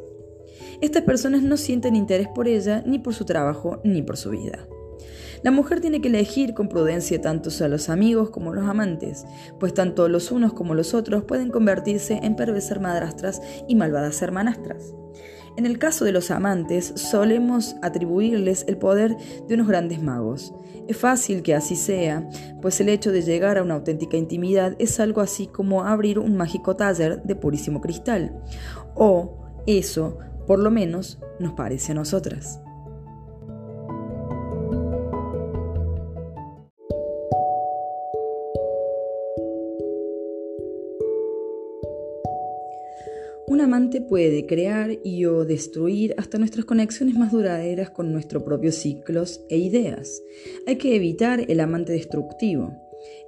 Estas 0.80 1.04
personas 1.04 1.42
no 1.42 1.56
sienten 1.56 1.94
interés 1.94 2.28
por 2.28 2.48
ella, 2.48 2.82
ni 2.84 2.98
por 2.98 3.14
su 3.14 3.24
trabajo, 3.24 3.80
ni 3.84 4.02
por 4.02 4.16
su 4.16 4.30
vida. 4.30 4.66
La 5.42 5.50
mujer 5.50 5.80
tiene 5.80 6.00
que 6.00 6.08
elegir 6.08 6.54
con 6.54 6.68
prudencia 6.68 7.20
tanto 7.20 7.50
a 7.64 7.68
los 7.68 7.88
amigos 7.88 8.30
como 8.30 8.50
a 8.50 8.54
los 8.54 8.66
amantes, 8.66 9.24
pues 9.60 9.74
tanto 9.74 10.08
los 10.08 10.32
unos 10.32 10.54
como 10.54 10.74
los 10.74 10.94
otros 10.94 11.24
pueden 11.24 11.50
convertirse 11.50 12.18
en 12.22 12.36
perversas 12.36 12.80
madrastras 12.80 13.42
y 13.68 13.76
malvadas 13.76 14.20
hermanastras. 14.22 14.94
En 15.56 15.64
el 15.64 15.78
caso 15.78 16.04
de 16.04 16.12
los 16.12 16.30
amantes, 16.30 16.92
solemos 16.96 17.76
atribuirles 17.80 18.64
el 18.68 18.76
poder 18.76 19.16
de 19.48 19.54
unos 19.54 19.68
grandes 19.68 20.02
magos. 20.02 20.54
Es 20.86 20.98
fácil 20.98 21.42
que 21.42 21.54
así 21.54 21.76
sea, 21.76 22.28
pues 22.60 22.80
el 22.80 22.90
hecho 22.90 23.10
de 23.10 23.22
llegar 23.22 23.56
a 23.56 23.62
una 23.62 23.74
auténtica 23.74 24.18
intimidad 24.18 24.76
es 24.78 25.00
algo 25.00 25.22
así 25.22 25.46
como 25.46 25.84
abrir 25.84 26.18
un 26.18 26.36
mágico 26.36 26.76
taller 26.76 27.22
de 27.22 27.36
purísimo 27.36 27.80
cristal. 27.80 28.38
O 28.94 29.62
eso, 29.66 30.18
por 30.46 30.58
lo 30.58 30.70
menos, 30.70 31.18
nos 31.40 31.54
parece 31.54 31.92
a 31.92 31.96
nosotras. 31.96 32.60
Un 43.56 43.62
amante 43.62 44.02
puede 44.02 44.44
crear 44.44 44.98
y 45.02 45.24
o 45.24 45.46
destruir 45.46 46.14
hasta 46.18 46.36
nuestras 46.36 46.66
conexiones 46.66 47.14
más 47.14 47.32
duraderas 47.32 47.88
con 47.88 48.12
nuestros 48.12 48.42
propios 48.42 48.74
ciclos 48.74 49.40
e 49.48 49.56
ideas. 49.56 50.22
Hay 50.66 50.76
que 50.76 50.94
evitar 50.94 51.40
el 51.48 51.60
amante 51.60 51.94
destructivo. 51.94 52.74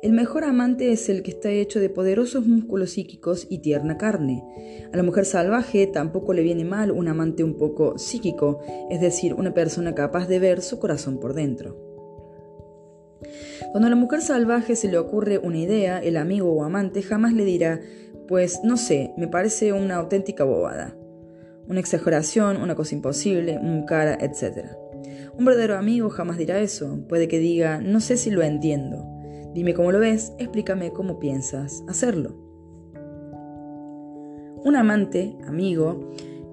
El 0.03 0.13
mejor 0.13 0.45
amante 0.45 0.93
es 0.93 1.09
el 1.09 1.23
que 1.23 1.31
está 1.31 1.51
hecho 1.51 1.81
de 1.81 1.89
poderosos 1.89 2.47
músculos 2.47 2.91
psíquicos 2.91 3.47
y 3.49 3.61
tierna 3.61 3.97
carne. 3.97 4.45
A 4.93 4.99
la 4.99 5.03
mujer 5.03 5.25
salvaje 5.25 5.87
tampoco 5.87 6.35
le 6.35 6.43
viene 6.43 6.67
mal 6.67 6.91
un 6.91 7.09
amante 7.09 7.43
un 7.43 7.57
poco 7.57 7.97
psíquico, 7.97 8.61
es 8.91 9.01
decir, 9.01 9.33
una 9.33 9.55
persona 9.55 9.95
capaz 9.95 10.29
de 10.29 10.41
ver 10.41 10.61
su 10.61 10.79
corazón 10.79 11.21
por 11.21 11.33
dentro. 11.33 11.89
Cuando 13.73 13.87
a 13.87 13.91
la 13.91 13.97
mujer 13.97 14.23
salvaje 14.23 14.77
se 14.77 14.89
le 14.89 14.99
ocurre 14.99 15.39
una 15.39 15.59
idea, 15.59 15.99
el 15.99 16.17
amigo 16.17 16.53
o 16.53 16.65
amante 16.65 17.03
jamás 17.03 17.33
le 17.33 17.45
dirá 17.45 17.81
pues 18.29 18.61
no 18.63 18.77
sé, 18.77 19.13
me 19.17 19.27
parece 19.27 19.73
una 19.73 19.97
auténtica 19.97 20.45
bobada. 20.45 20.95
Una 21.67 21.81
exageración, 21.81 22.59
una 22.59 22.75
cosa 22.75 22.95
imposible, 22.95 23.59
un 23.59 23.85
cara, 23.85 24.17
etc. 24.21 24.67
Un 25.37 25.45
verdadero 25.45 25.77
amigo 25.77 26.11
jamás 26.11 26.37
dirá 26.37 26.61
eso, 26.61 27.01
puede 27.09 27.27
que 27.27 27.39
diga, 27.39 27.81
no 27.81 28.01
sé 28.01 28.17
si 28.17 28.31
lo 28.31 28.43
entiendo. 28.43 29.05
Dime 29.55 29.75
cómo 29.75 29.93
lo 29.93 29.99
ves, 29.99 30.35
explícame 30.39 30.93
cómo 30.93 31.19
piensas 31.19 31.83
hacerlo. 31.89 32.37
Un 34.65 34.77
amante, 34.77 35.37
amigo, 35.47 36.13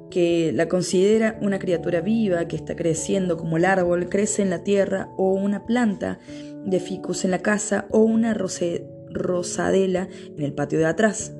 que 0.10 0.52
la 0.54 0.70
considera 0.70 1.38
una 1.42 1.60
criatura 1.60 2.00
viva 2.00 2.48
que 2.48 2.56
está 2.56 2.76
creciendo 2.76 3.36
como 3.36 3.58
el 3.58 3.66
árbol 3.66 4.08
crece 4.08 4.44
en 4.44 4.50
la 4.50 4.64
tierra 4.64 5.10
o 5.18 5.34
una 5.34 5.66
planta 5.66 6.20
de 6.66 6.80
ficus 6.80 7.26
en 7.26 7.32
la 7.32 7.40
casa 7.40 7.86
o 7.90 8.00
una 8.00 8.34
rosadela 8.34 10.08
en 10.38 10.44
el 10.44 10.54
patio 10.54 10.80
de 10.80 10.86
atrás 10.86 11.34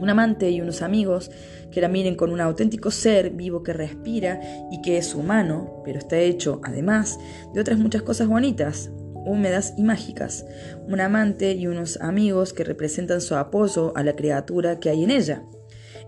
un 0.00 0.10
amante 0.10 0.50
y 0.50 0.60
unos 0.60 0.82
amigos 0.82 1.30
que 1.70 1.80
la 1.80 1.88
miren 1.88 2.14
con 2.14 2.30
un 2.30 2.40
auténtico 2.40 2.90
ser 2.90 3.30
vivo 3.30 3.62
que 3.62 3.72
respira 3.72 4.40
y 4.70 4.80
que 4.82 4.98
es 4.98 5.14
humano, 5.14 5.82
pero 5.84 5.98
está 5.98 6.18
hecho, 6.18 6.60
además, 6.64 7.18
de 7.52 7.60
otras 7.60 7.78
muchas 7.78 8.02
cosas 8.02 8.28
bonitas, 8.28 8.90
húmedas 9.26 9.74
y 9.76 9.82
mágicas. 9.82 10.46
Un 10.86 11.00
amante 11.00 11.52
y 11.52 11.66
unos 11.66 12.00
amigos 12.00 12.52
que 12.52 12.64
representan 12.64 13.20
su 13.20 13.34
apoyo 13.36 13.96
a 13.96 14.02
la 14.02 14.14
criatura 14.14 14.78
que 14.78 14.90
hay 14.90 15.04
en 15.04 15.10
ella. 15.10 15.42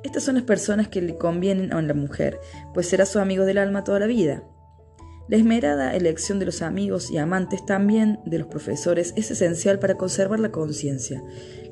Estas 0.03 0.23
son 0.23 0.37
las 0.37 0.45
personas 0.45 0.89
que 0.89 1.03
le 1.03 1.17
convienen 1.17 1.73
a 1.73 1.83
la 1.83 1.95
mujer, 1.95 2.39
pues 2.75 2.89
será 2.89 3.07
su 3.07 3.19
amigo 3.19 3.45
del 3.45 3.59
alma 3.59 3.83
toda 3.83 3.99
la 3.99 4.07
vida. 4.07 4.45
La 5.29 5.37
esmerada 5.37 5.97
elección 5.97 6.39
de 6.39 6.47
los 6.47 6.63
amigos 6.63 7.11
y 7.11 7.19
amantes 7.19 7.67
también 7.67 8.21
de 8.25 8.39
los 8.39 8.47
profesores 8.47 9.13
es 9.17 9.29
esencial 9.33 9.81
para 9.81 9.97
conservar 9.97 10.39
la 10.39 10.53
conciencia, 10.53 11.21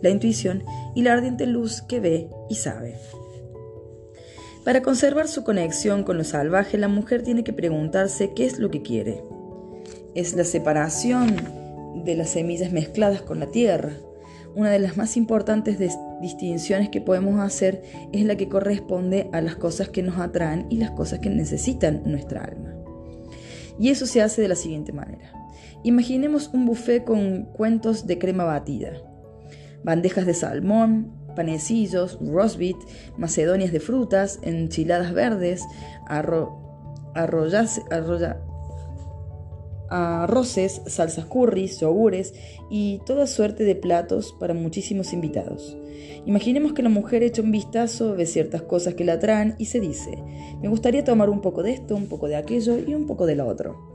la 0.02 0.10
intuición 0.10 0.64
y 0.96 1.02
la 1.02 1.12
ardiente 1.12 1.46
luz 1.46 1.80
que 1.82 2.00
ve 2.00 2.28
y 2.50 2.56
sabe. 2.56 2.96
Para 4.64 4.82
conservar 4.82 5.28
su 5.28 5.44
conexión 5.44 6.02
con 6.02 6.18
lo 6.18 6.24
salvaje, 6.24 6.78
la 6.78 6.88
mujer 6.88 7.22
tiene 7.22 7.44
que 7.44 7.52
preguntarse 7.52 8.32
qué 8.34 8.44
es 8.44 8.58
lo 8.58 8.70
que 8.70 8.82
quiere. 8.82 9.22
Es 10.16 10.34
la 10.34 10.44
separación 10.44 11.36
de 12.04 12.16
las 12.16 12.30
semillas 12.30 12.72
mezcladas 12.72 13.22
con 13.22 13.38
la 13.38 13.52
tierra. 13.52 13.92
Una 14.56 14.70
de 14.70 14.80
las 14.80 14.96
más 14.96 15.16
importantes 15.16 15.78
distinciones 16.20 16.88
que 16.88 17.00
podemos 17.00 17.38
hacer 17.38 17.82
es 18.12 18.24
la 18.24 18.36
que 18.36 18.48
corresponde 18.48 19.28
a 19.32 19.40
las 19.40 19.54
cosas 19.54 19.90
que 19.90 20.02
nos 20.02 20.18
atraen 20.18 20.66
y 20.70 20.78
las 20.78 20.90
cosas 20.90 21.20
que 21.20 21.30
necesitan 21.30 22.02
nuestra 22.04 22.42
alma. 22.42 22.83
Y 23.78 23.90
eso 23.90 24.06
se 24.06 24.22
hace 24.22 24.42
de 24.42 24.48
la 24.48 24.54
siguiente 24.54 24.92
manera. 24.92 25.32
Imaginemos 25.82 26.50
un 26.52 26.66
buffet 26.66 27.04
con 27.04 27.44
cuentos 27.44 28.06
de 28.06 28.18
crema 28.18 28.44
batida, 28.44 28.92
bandejas 29.82 30.26
de 30.26 30.34
salmón, 30.34 31.12
panecillos, 31.34 32.18
roast 32.20 32.58
beef, 32.58 32.76
macedonias 33.18 33.72
de 33.72 33.80
frutas, 33.80 34.38
enchiladas 34.42 35.12
verdes, 35.12 35.62
arro, 36.06 37.12
arroya, 37.14 37.66
arroces, 39.90 40.82
salsas 40.86 41.26
curries, 41.26 41.80
yogures 41.80 42.34
y 42.70 43.00
toda 43.06 43.26
suerte 43.26 43.64
de 43.64 43.74
platos 43.74 44.34
para 44.38 44.54
muchísimos 44.54 45.12
invitados. 45.12 45.76
Imaginemos 46.26 46.72
que 46.72 46.82
la 46.82 46.88
mujer 46.88 47.22
echa 47.22 47.42
un 47.42 47.52
vistazo, 47.52 48.14
ve 48.14 48.26
ciertas 48.26 48.62
cosas 48.62 48.94
que 48.94 49.04
la 49.04 49.14
atraen 49.14 49.54
y 49.58 49.66
se 49.66 49.80
dice, 49.80 50.22
me 50.62 50.68
gustaría 50.68 51.04
tomar 51.04 51.28
un 51.28 51.40
poco 51.40 51.62
de 51.62 51.72
esto, 51.72 51.96
un 51.96 52.06
poco 52.06 52.28
de 52.28 52.36
aquello 52.36 52.78
y 52.78 52.94
un 52.94 53.06
poco 53.06 53.26
de 53.26 53.36
lo 53.36 53.46
otro. 53.46 53.94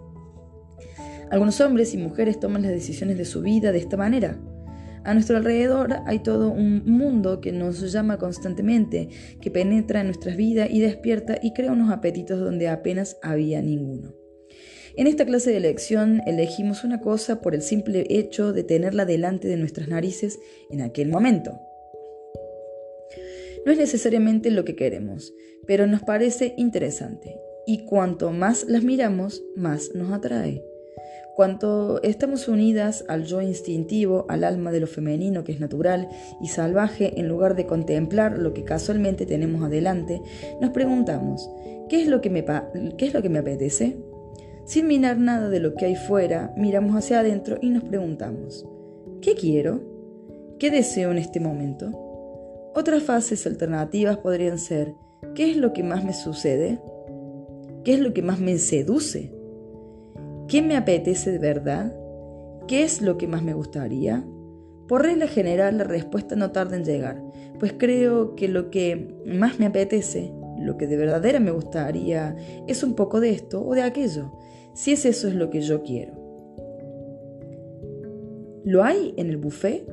Algunos 1.31 1.61
hombres 1.61 1.93
y 1.93 1.97
mujeres 1.97 2.39
toman 2.39 2.63
las 2.63 2.71
decisiones 2.71 3.17
de 3.17 3.25
su 3.25 3.41
vida 3.41 3.71
de 3.71 3.77
esta 3.77 3.97
manera. 3.97 4.39
A 5.03 5.13
nuestro 5.13 5.37
alrededor 5.37 5.97
hay 6.05 6.19
todo 6.19 6.51
un 6.51 6.83
mundo 6.85 7.39
que 7.39 7.51
nos 7.51 7.91
llama 7.91 8.17
constantemente, 8.17 9.09
que 9.39 9.51
penetra 9.51 10.01
en 10.01 10.07
nuestras 10.07 10.35
vidas 10.35 10.69
y 10.71 10.81
despierta 10.81 11.37
y 11.41 11.53
crea 11.53 11.71
unos 11.71 11.91
apetitos 11.91 12.39
donde 12.39 12.67
apenas 12.67 13.17
había 13.21 13.61
ninguno. 13.61 14.18
En 14.95 15.07
esta 15.07 15.25
clase 15.25 15.51
de 15.51 15.57
elección 15.57 16.21
elegimos 16.25 16.83
una 16.83 17.01
cosa 17.01 17.41
por 17.41 17.55
el 17.55 17.61
simple 17.61 18.05
hecho 18.09 18.53
de 18.53 18.63
tenerla 18.63 19.05
delante 19.05 19.47
de 19.47 19.57
nuestras 19.57 19.87
narices 19.87 20.39
en 20.69 20.81
aquel 20.81 21.09
momento. 21.09 21.59
No 23.65 23.71
es 23.71 23.77
necesariamente 23.77 24.51
lo 24.51 24.65
que 24.65 24.75
queremos, 24.75 25.33
pero 25.67 25.85
nos 25.85 26.01
parece 26.01 26.53
interesante 26.57 27.39
y 27.65 27.85
cuanto 27.85 28.31
más 28.31 28.65
las 28.67 28.83
miramos, 28.83 29.43
más 29.55 29.91
nos 29.93 30.11
atrae. 30.11 30.63
Cuanto 31.35 32.01
estamos 32.01 32.47
unidas 32.47 33.05
al 33.07 33.23
yo 33.23 33.41
instintivo, 33.41 34.25
al 34.27 34.43
alma 34.43 34.71
de 34.71 34.81
lo 34.81 34.87
femenino 34.87 35.43
que 35.43 35.53
es 35.53 35.59
natural 35.59 36.09
y 36.41 36.47
salvaje, 36.47 37.17
en 37.19 37.27
lugar 37.27 37.55
de 37.55 37.65
contemplar 37.65 38.37
lo 38.37 38.53
que 38.53 38.63
casualmente 38.63 39.25
tenemos 39.25 39.63
adelante, 39.63 40.21
nos 40.59 40.71
preguntamos, 40.71 41.49
¿qué 41.87 42.01
es 42.01 42.07
lo 42.07 42.19
que 42.19 42.29
me, 42.29 42.43
qué 42.43 43.05
es 43.05 43.13
lo 43.13 43.21
que 43.21 43.29
me 43.29 43.39
apetece? 43.39 43.97
Sin 44.69 44.85
mirar 44.85 45.17
nada 45.17 45.49
de 45.49 45.59
lo 45.59 45.73
que 45.73 45.85
hay 45.85 45.95
fuera, 45.95 46.53
miramos 46.55 46.95
hacia 46.95 47.21
adentro 47.21 47.57
y 47.59 47.71
nos 47.71 47.85
preguntamos, 47.85 48.67
¿qué 49.19 49.33
quiero? 49.33 49.81
¿Qué 50.59 50.69
deseo 50.69 51.09
en 51.09 51.17
este 51.17 51.39
momento? 51.39 51.89
Otras 52.75 53.01
fases 53.01 53.47
alternativas 53.47 54.17
podrían 54.17 54.59
ser, 54.59 54.93
¿qué 55.33 55.49
es 55.49 55.57
lo 55.57 55.73
que 55.73 55.81
más 55.81 56.03
me 56.03 56.13
sucede? 56.13 56.79
¿Qué 57.83 57.95
es 57.95 57.99
lo 57.99 58.13
que 58.13 58.21
más 58.21 58.39
me 58.39 58.59
seduce? 58.59 59.33
¿Qué 60.47 60.61
me 60.61 60.77
apetece 60.77 61.31
de 61.31 61.39
verdad? 61.39 61.91
¿Qué 62.67 62.83
es 62.83 63.01
lo 63.01 63.17
que 63.17 63.27
más 63.27 63.41
me 63.41 63.55
gustaría? 63.55 64.23
Por 64.87 65.01
regla 65.01 65.25
general 65.25 65.79
la 65.79 65.83
respuesta 65.83 66.35
no 66.35 66.51
tarda 66.51 66.75
en 66.75 66.85
llegar, 66.85 67.23
pues 67.57 67.73
creo 67.75 68.35
que 68.35 68.47
lo 68.47 68.69
que 68.69 69.17
más 69.25 69.57
me 69.57 69.65
apetece, 69.65 70.31
lo 70.59 70.77
que 70.77 70.85
de 70.85 70.95
verdadera 70.95 71.39
me 71.39 71.49
gustaría, 71.49 72.35
es 72.67 72.83
un 72.83 72.93
poco 72.93 73.19
de 73.19 73.31
esto 73.31 73.65
o 73.65 73.73
de 73.73 73.81
aquello, 73.81 74.31
si 74.79 74.93
es 74.93 75.03
eso 75.03 75.27
es 75.27 75.35
lo 75.35 75.49
que 75.49 75.59
yo 75.59 75.83
quiero. 75.83 76.13
¿Lo 78.63 78.81
hay 78.81 79.13
en 79.17 79.29
el 79.29 79.35
buffet? 79.35 79.85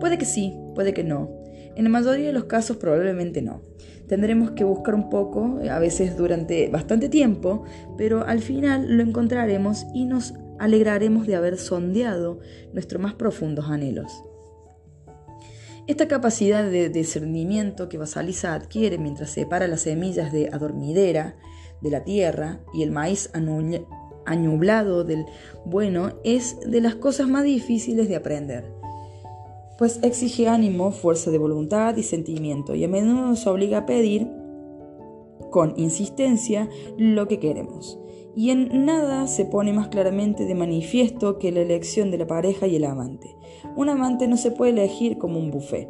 Puede 0.00 0.16
que 0.16 0.24
sí, 0.24 0.58
puede 0.74 0.94
que 0.94 1.04
no. 1.04 1.44
En 1.74 1.84
la 1.84 1.90
mayoría 1.90 2.28
de 2.28 2.32
los 2.32 2.44
casos 2.44 2.78
probablemente 2.78 3.42
no. 3.42 3.60
Tendremos 4.08 4.52
que 4.52 4.64
buscar 4.64 4.94
un 4.94 5.10
poco, 5.10 5.58
a 5.70 5.78
veces 5.80 6.16
durante 6.16 6.70
bastante 6.70 7.10
tiempo, 7.10 7.64
pero 7.98 8.24
al 8.24 8.40
final 8.40 8.96
lo 8.96 9.02
encontraremos 9.02 9.84
y 9.92 10.06
nos 10.06 10.32
alegraremos 10.58 11.26
de 11.26 11.36
haber 11.36 11.58
sondeado 11.58 12.38
nuestros 12.72 13.02
más 13.02 13.12
profundos 13.12 13.66
anhelos. 13.68 14.10
Esta 15.88 16.08
capacidad 16.08 16.64
de 16.64 16.88
discernimiento 16.88 17.90
que 17.90 17.98
Basaliza 17.98 18.54
adquiere 18.54 18.96
mientras 18.96 19.28
separa 19.28 19.68
las 19.68 19.82
semillas 19.82 20.32
de 20.32 20.48
adormidera 20.50 21.36
de 21.82 21.90
la 21.90 22.02
tierra 22.02 22.60
y 22.72 22.82
el 22.82 22.90
maíz 22.90 23.30
añublado 24.26 25.04
del 25.04 25.26
bueno 25.64 26.10
es 26.24 26.58
de 26.60 26.80
las 26.80 26.96
cosas 26.96 27.28
más 27.28 27.44
difíciles 27.44 28.08
de 28.08 28.16
aprender, 28.16 28.76
pues 29.78 30.00
exige 30.02 30.48
ánimo, 30.48 30.90
fuerza 30.90 31.30
de 31.30 31.38
voluntad 31.38 31.96
y 31.96 32.02
sentimiento 32.02 32.74
y 32.74 32.84
a 32.84 32.88
menudo 32.88 33.26
nos 33.26 33.46
obliga 33.46 33.78
a 33.78 33.86
pedir 33.86 34.28
con 35.50 35.74
insistencia 35.76 36.68
lo 36.98 37.28
que 37.28 37.38
queremos. 37.38 37.98
Y 38.34 38.50
en 38.50 38.84
nada 38.84 39.26
se 39.28 39.46
pone 39.46 39.72
más 39.72 39.88
claramente 39.88 40.44
de 40.44 40.54
manifiesto 40.54 41.38
que 41.38 41.52
la 41.52 41.60
elección 41.60 42.10
de 42.10 42.18
la 42.18 42.26
pareja 42.26 42.66
y 42.66 42.76
el 42.76 42.84
amante. 42.84 43.34
Un 43.76 43.88
amante 43.88 44.28
no 44.28 44.36
se 44.36 44.50
puede 44.50 44.72
elegir 44.72 45.16
como 45.16 45.38
un 45.38 45.50
buffet. 45.50 45.88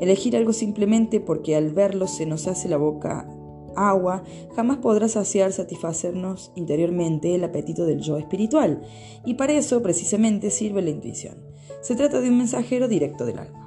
Elegir 0.00 0.36
algo 0.36 0.54
simplemente 0.54 1.20
porque 1.20 1.56
al 1.56 1.72
verlo 1.72 2.06
se 2.06 2.24
nos 2.24 2.46
hace 2.46 2.68
la 2.68 2.78
boca 2.78 3.28
agua, 3.76 4.22
jamás 4.54 4.78
podrá 4.78 5.08
saciar, 5.08 5.52
satisfacernos 5.52 6.52
interiormente 6.54 7.34
el 7.34 7.44
apetito 7.44 7.84
del 7.84 8.00
yo 8.00 8.16
espiritual. 8.16 8.82
Y 9.24 9.34
para 9.34 9.52
eso 9.52 9.82
precisamente 9.82 10.50
sirve 10.50 10.82
la 10.82 10.90
intuición. 10.90 11.36
Se 11.80 11.96
trata 11.96 12.20
de 12.20 12.28
un 12.28 12.38
mensajero 12.38 12.88
directo 12.88 13.26
del 13.26 13.38
alma. 13.38 13.64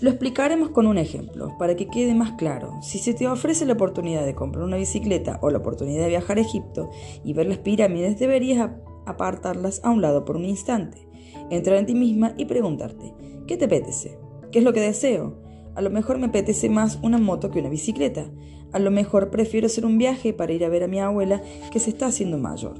Lo 0.00 0.10
explicaremos 0.10 0.70
con 0.70 0.86
un 0.86 0.96
ejemplo, 0.96 1.56
para 1.58 1.74
que 1.74 1.88
quede 1.88 2.14
más 2.14 2.32
claro. 2.32 2.78
Si 2.82 2.98
se 2.98 3.14
te 3.14 3.26
ofrece 3.26 3.66
la 3.66 3.72
oportunidad 3.72 4.24
de 4.24 4.34
comprar 4.36 4.64
una 4.64 4.76
bicicleta 4.76 5.40
o 5.42 5.50
la 5.50 5.58
oportunidad 5.58 6.04
de 6.04 6.10
viajar 6.10 6.38
a 6.38 6.42
Egipto 6.42 6.90
y 7.24 7.32
ver 7.32 7.48
las 7.48 7.58
pirámides, 7.58 8.16
deberías 8.16 8.70
apartarlas 9.06 9.80
a 9.82 9.90
un 9.90 10.00
lado 10.00 10.24
por 10.24 10.36
un 10.36 10.44
instante, 10.44 11.08
entrar 11.50 11.78
en 11.78 11.86
ti 11.86 11.96
misma 11.96 12.32
y 12.36 12.44
preguntarte, 12.44 13.12
¿qué 13.48 13.56
te 13.56 13.64
apetece? 13.64 14.18
¿Qué 14.52 14.60
es 14.60 14.64
lo 14.64 14.72
que 14.72 14.80
deseo? 14.80 15.47
A 15.78 15.80
lo 15.80 15.90
mejor 15.90 16.18
me 16.18 16.26
apetece 16.26 16.68
más 16.68 16.98
una 17.02 17.18
moto 17.18 17.52
que 17.52 17.60
una 17.60 17.68
bicicleta. 17.68 18.28
A 18.72 18.80
lo 18.80 18.90
mejor 18.90 19.30
prefiero 19.30 19.68
hacer 19.68 19.86
un 19.86 19.96
viaje 19.96 20.32
para 20.32 20.52
ir 20.52 20.64
a 20.64 20.68
ver 20.68 20.82
a 20.82 20.88
mi 20.88 20.98
abuela 20.98 21.40
que 21.70 21.78
se 21.78 21.90
está 21.90 22.06
haciendo 22.06 22.36
mayor. 22.36 22.74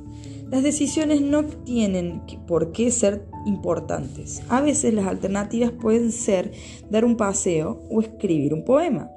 Las 0.51 0.65
decisiones 0.65 1.21
no 1.21 1.45
tienen 1.45 2.23
por 2.49 2.73
qué 2.73 2.91
ser 2.91 3.23
importantes. 3.47 4.43
A 4.49 4.61
veces 4.63 4.95
las 4.95 5.07
alternativas 5.07 5.71
pueden 5.71 6.11
ser 6.11 6.51
dar 6.91 7.05
un 7.05 7.17
paseo 7.17 7.79
o 7.89 8.01
escribir 8.01 8.53
un 8.53 8.65
poema, 8.65 9.13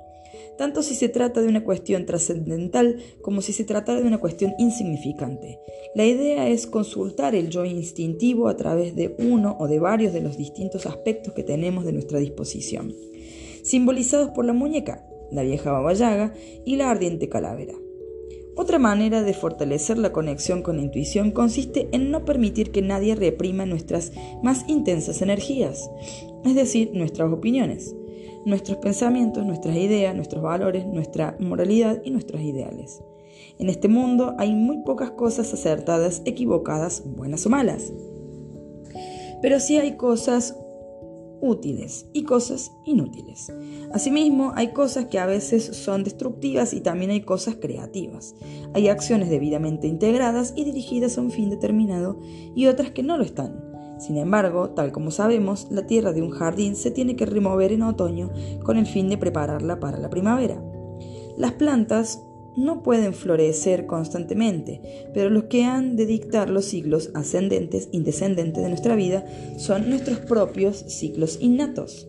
tanto 0.60 0.84
si 0.84 0.94
se 0.94 1.10
trata 1.10 1.42
de 1.42 1.48
una 1.48 1.64
cuestión 1.64 2.06
trascendental 2.06 2.98
como 3.24 3.42
si 3.42 3.52
se 3.52 3.64
tratara 3.64 4.00
de 4.00 4.08
una 4.08 4.20
cuestión 4.20 4.54
insignificante. 4.60 5.58
La 5.96 6.06
idea 6.06 6.48
es 6.48 6.68
consultar 6.68 7.34
el 7.34 7.50
yo 7.50 7.66
instintivo 7.66 8.48
a 8.48 8.56
través 8.56 8.96
de 8.96 9.16
uno 9.18 9.58
o 9.60 9.68
de 9.68 9.80
varios 9.80 10.14
de 10.14 10.22
los 10.22 10.38
distintos 10.38 10.86
aspectos 10.86 11.34
que 11.34 11.42
tenemos 11.42 11.84
de 11.84 11.94
nuestra 11.94 12.20
disposición, 12.20 12.94
simbolizados 13.72 14.32
por 14.32 14.44
la 14.44 14.52
muñeca, 14.52 15.08
la 15.32 15.44
vieja 15.44 15.72
babayaga 15.72 16.34
y 16.66 16.76
la 16.76 16.90
ardiente 16.90 17.30
calavera. 17.30 17.74
Otra 18.58 18.80
manera 18.80 19.24
de 19.24 19.34
fortalecer 19.34 19.98
la 19.98 20.12
conexión 20.12 20.62
con 20.62 20.76
la 20.76 20.84
intuición 20.84 21.32
consiste 21.32 21.88
en 21.94 22.12
no 22.12 22.26
permitir 22.26 22.72
que 22.72 22.82
nadie 22.82 23.16
reprima 23.16 23.66
nuestras 23.66 24.12
más 24.44 24.66
intensas 24.68 25.22
energías, 25.22 25.90
es 26.44 26.54
decir, 26.54 26.92
nuestras 26.94 27.32
opiniones, 27.32 27.96
nuestros 28.46 28.78
pensamientos, 28.80 29.46
nuestras 29.46 29.78
ideas, 29.78 30.14
nuestros 30.18 30.44
valores, 30.44 30.86
nuestra 30.86 31.38
moralidad 31.40 32.02
y 32.04 32.12
nuestros 32.12 32.42
ideales. 32.42 33.02
En 33.58 33.70
este 33.70 33.88
mundo 33.88 34.36
hay 34.38 34.54
muy 34.54 34.84
pocas 34.84 35.12
cosas 35.12 35.54
acertadas, 35.54 36.24
equivocadas, 36.26 37.04
buenas 37.06 37.46
o 37.46 37.50
malas. 37.50 37.94
Pero 39.42 39.62
sí 39.62 39.78
hay 39.78 39.96
cosas 39.96 40.58
útiles 41.42 42.06
y 42.14 42.24
cosas 42.24 42.72
inútiles. 42.86 43.52
Asimismo, 43.94 44.54
hay 44.56 44.72
cosas 44.72 45.06
que 45.06 45.20
a 45.20 45.26
veces 45.26 45.66
son 45.66 46.04
destructivas 46.04 46.74
y 46.74 46.82
también 46.82 47.12
hay 47.12 47.22
cosas 47.22 47.56
creativas. 47.56 48.36
Hay 48.74 48.88
acciones 48.88 49.30
debidamente 49.30 49.88
integradas 49.88 50.54
y 50.56 50.64
dirigidas 50.64 51.18
a 51.18 51.22
un 51.22 51.32
fin 51.32 51.50
determinado 51.50 52.20
y 52.56 52.68
otras 52.68 52.92
que 52.92 53.04
no 53.04 53.18
lo 53.18 53.24
están. 53.24 53.72
Sin 54.00 54.18
embargo, 54.18 54.72
tal 54.72 54.92
como 54.92 55.12
sabemos, 55.12 55.68
la 55.70 55.86
tierra 55.86 56.12
de 56.12 56.22
un 56.22 56.32
jardín 56.32 56.76
se 56.76 56.90
tiene 56.90 57.16
que 57.16 57.26
remover 57.26 57.72
en 57.72 57.84
otoño 57.84 58.32
con 58.64 58.78
el 58.78 58.88
fin 58.88 59.10
de 59.10 59.18
prepararla 59.18 59.80
para 59.80 60.00
la 60.00 60.10
primavera. 60.10 60.64
Las 61.38 61.54
plantas 61.54 62.24
no 62.58 62.84
pueden 62.84 63.14
florecer 63.14 63.86
constantemente, 63.86 65.10
pero 65.14 65.30
los 65.30 65.46
que 65.46 65.64
han 65.64 65.96
de 65.96 66.06
dictar 66.06 66.50
los 66.50 66.66
ciclos 66.66 67.12
ascendentes 67.14 67.90
y 67.92 68.02
descendentes 68.02 68.64
de 68.64 68.70
nuestra 68.70 68.96
vida 68.96 69.26
son 69.58 69.90
nuestros 69.90 70.20
propios 70.20 70.78
ciclos 70.78 71.38
innatos. 71.42 72.08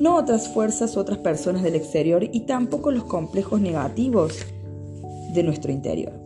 No 0.00 0.16
otras 0.16 0.48
fuerzas, 0.48 0.96
otras 0.96 1.18
personas 1.18 1.62
del 1.62 1.76
exterior 1.76 2.28
y 2.32 2.40
tampoco 2.40 2.90
los 2.90 3.04
complejos 3.04 3.60
negativos 3.60 4.44
de 5.32 5.42
nuestro 5.44 5.70
interior. 5.70 6.23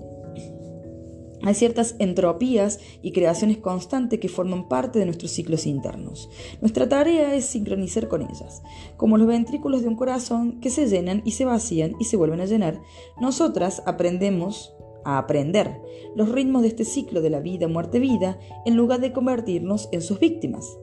Hay 1.43 1.55
ciertas 1.55 1.95
entropías 1.99 2.81
y 3.03 3.13
creaciones 3.13 3.59
constantes 3.59 4.19
que 4.19 4.29
forman 4.29 4.69
parte 4.69 4.99
de 4.99 5.05
nuestros 5.05 5.31
ciclos 5.31 5.67
internos. 5.67 6.29
Nuestra 6.61 6.89
tarea 6.89 7.35
es 7.35 7.47
sincronizar 7.47 8.09
con 8.09 8.23
ellas. 8.23 8.63
Como 8.97 9.19
los 9.19 9.27
ventrículos 9.27 9.83
de 9.83 9.89
un 9.89 9.97
corazón 9.97 10.61
que 10.61 10.71
se 10.71 10.89
llenan 10.89 11.23
y 11.25 11.33
se 11.33 11.45
vacían 11.45 11.95
y 12.01 12.05
se 12.05 12.17
vuelven 12.17 12.41
a 12.41 12.47
llenar, 12.47 12.81
nosotras 13.21 13.83
aprendemos 13.87 14.75
a 15.05 15.19
aprender 15.19 15.81
los 16.17 16.31
ritmos 16.31 16.63
de 16.63 16.69
este 16.69 16.85
ciclo 16.85 17.23
de 17.23 17.31
la 17.31 17.41
vida, 17.41 17.69
muerte, 17.69 17.99
vida, 17.99 18.39
en 18.67 18.77
lugar 18.77 19.01
de 19.01 19.13
convertirnos 19.13 19.89
en 19.93 20.03
sus 20.03 20.19
víctimas. 20.19 20.77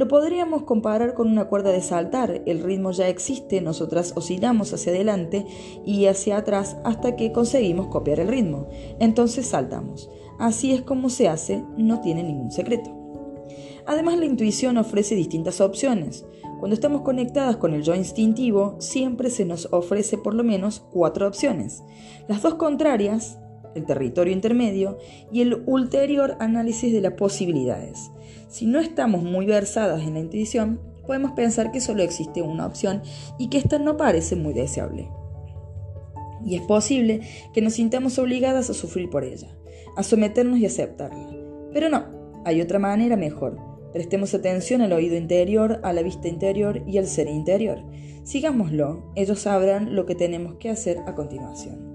Lo 0.00 0.08
podríamos 0.08 0.62
comparar 0.62 1.12
con 1.12 1.28
una 1.28 1.44
cuerda 1.44 1.72
de 1.72 1.82
saltar. 1.82 2.40
El 2.46 2.62
ritmo 2.62 2.90
ya 2.90 3.08
existe, 3.08 3.60
nosotras 3.60 4.14
oscilamos 4.16 4.72
hacia 4.72 4.92
adelante 4.92 5.44
y 5.84 6.06
hacia 6.06 6.38
atrás 6.38 6.78
hasta 6.84 7.16
que 7.16 7.32
conseguimos 7.32 7.88
copiar 7.88 8.18
el 8.18 8.28
ritmo. 8.28 8.66
Entonces 8.98 9.48
saltamos. 9.48 10.08
Así 10.38 10.72
es 10.72 10.80
como 10.80 11.10
se 11.10 11.28
hace, 11.28 11.62
no 11.76 12.00
tiene 12.00 12.22
ningún 12.22 12.50
secreto. 12.50 12.90
Además, 13.84 14.16
la 14.16 14.24
intuición 14.24 14.78
ofrece 14.78 15.14
distintas 15.14 15.60
opciones. 15.60 16.24
Cuando 16.60 16.72
estamos 16.72 17.02
conectadas 17.02 17.58
con 17.58 17.74
el 17.74 17.82
yo 17.82 17.94
instintivo, 17.94 18.76
siempre 18.78 19.28
se 19.28 19.44
nos 19.44 19.68
ofrece 19.70 20.16
por 20.16 20.32
lo 20.32 20.44
menos 20.44 20.80
cuatro 20.80 21.28
opciones. 21.28 21.82
Las 22.26 22.40
dos 22.40 22.54
contrarias, 22.54 23.38
el 23.74 23.84
territorio 23.86 24.32
intermedio, 24.32 24.98
y 25.32 25.42
el 25.42 25.62
ulterior 25.66 26.36
análisis 26.40 26.92
de 26.92 27.00
las 27.00 27.14
posibilidades. 27.14 28.10
Si 28.48 28.66
no 28.66 28.80
estamos 28.80 29.22
muy 29.22 29.46
versadas 29.46 30.02
en 30.02 30.14
la 30.14 30.20
intuición, 30.20 30.80
podemos 31.06 31.32
pensar 31.32 31.72
que 31.72 31.80
solo 31.80 32.02
existe 32.02 32.42
una 32.42 32.66
opción 32.66 33.02
y 33.38 33.48
que 33.48 33.58
esta 33.58 33.78
no 33.78 33.96
parece 33.96 34.36
muy 34.36 34.54
deseable. 34.54 35.08
Y 36.44 36.56
es 36.56 36.62
posible 36.62 37.20
que 37.52 37.62
nos 37.62 37.74
sintamos 37.74 38.18
obligadas 38.18 38.70
a 38.70 38.74
sufrir 38.74 39.10
por 39.10 39.24
ella, 39.24 39.48
a 39.96 40.02
someternos 40.02 40.58
y 40.58 40.66
aceptarla. 40.66 41.28
Pero 41.72 41.88
no, 41.88 42.04
hay 42.44 42.60
otra 42.60 42.78
manera 42.78 43.16
mejor. 43.16 43.58
Prestemos 43.92 44.34
atención 44.34 44.82
al 44.82 44.92
oído 44.92 45.16
interior, 45.16 45.80
a 45.82 45.92
la 45.92 46.02
vista 46.02 46.28
interior 46.28 46.82
y 46.86 46.98
al 46.98 47.06
ser 47.06 47.28
interior. 47.28 47.82
Sigámoslo, 48.22 49.12
ellos 49.16 49.40
sabrán 49.40 49.96
lo 49.96 50.06
que 50.06 50.14
tenemos 50.14 50.54
que 50.54 50.70
hacer 50.70 50.98
a 51.06 51.14
continuación. 51.14 51.89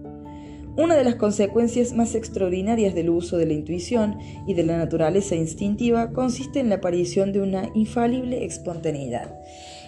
Una 0.78 0.98
de 0.98 1.06
las 1.06 1.16
consecuencias 1.16 1.94
más 1.94 2.16
extraordinarias 2.16 2.94
del 2.94 3.10
uso 3.10 3.38
de 3.38 3.46
la 3.46 3.54
intuición 3.54 4.18
y 4.46 4.56
de 4.56 4.64
la 4.64 4.78
naturaleza 4.78 5.34
instintiva 5.36 6.12
consiste 6.12 6.60
en 6.60 6.68
la 6.68 6.76
aparición 6.76 7.32
de 7.32 7.40
una 7.40 7.70
infalible 7.76 8.44
espontaneidad. 8.44 9.34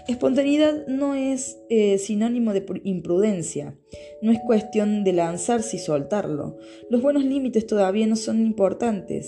Espontaneidad 0.07 0.87
no 0.87 1.13
es 1.13 1.59
eh, 1.69 1.97
sinónimo 1.97 2.53
de 2.53 2.65
imprudencia, 2.85 3.77
no 4.21 4.31
es 4.31 4.39
cuestión 4.45 5.03
de 5.03 5.11
lanzarse 5.11 5.75
y 5.75 5.79
soltarlo. 5.79 6.57
Los 6.89 7.01
buenos 7.01 7.25
límites 7.25 7.67
todavía 7.67 8.07
no 8.07 8.15
son 8.15 8.39
importantes. 8.39 9.27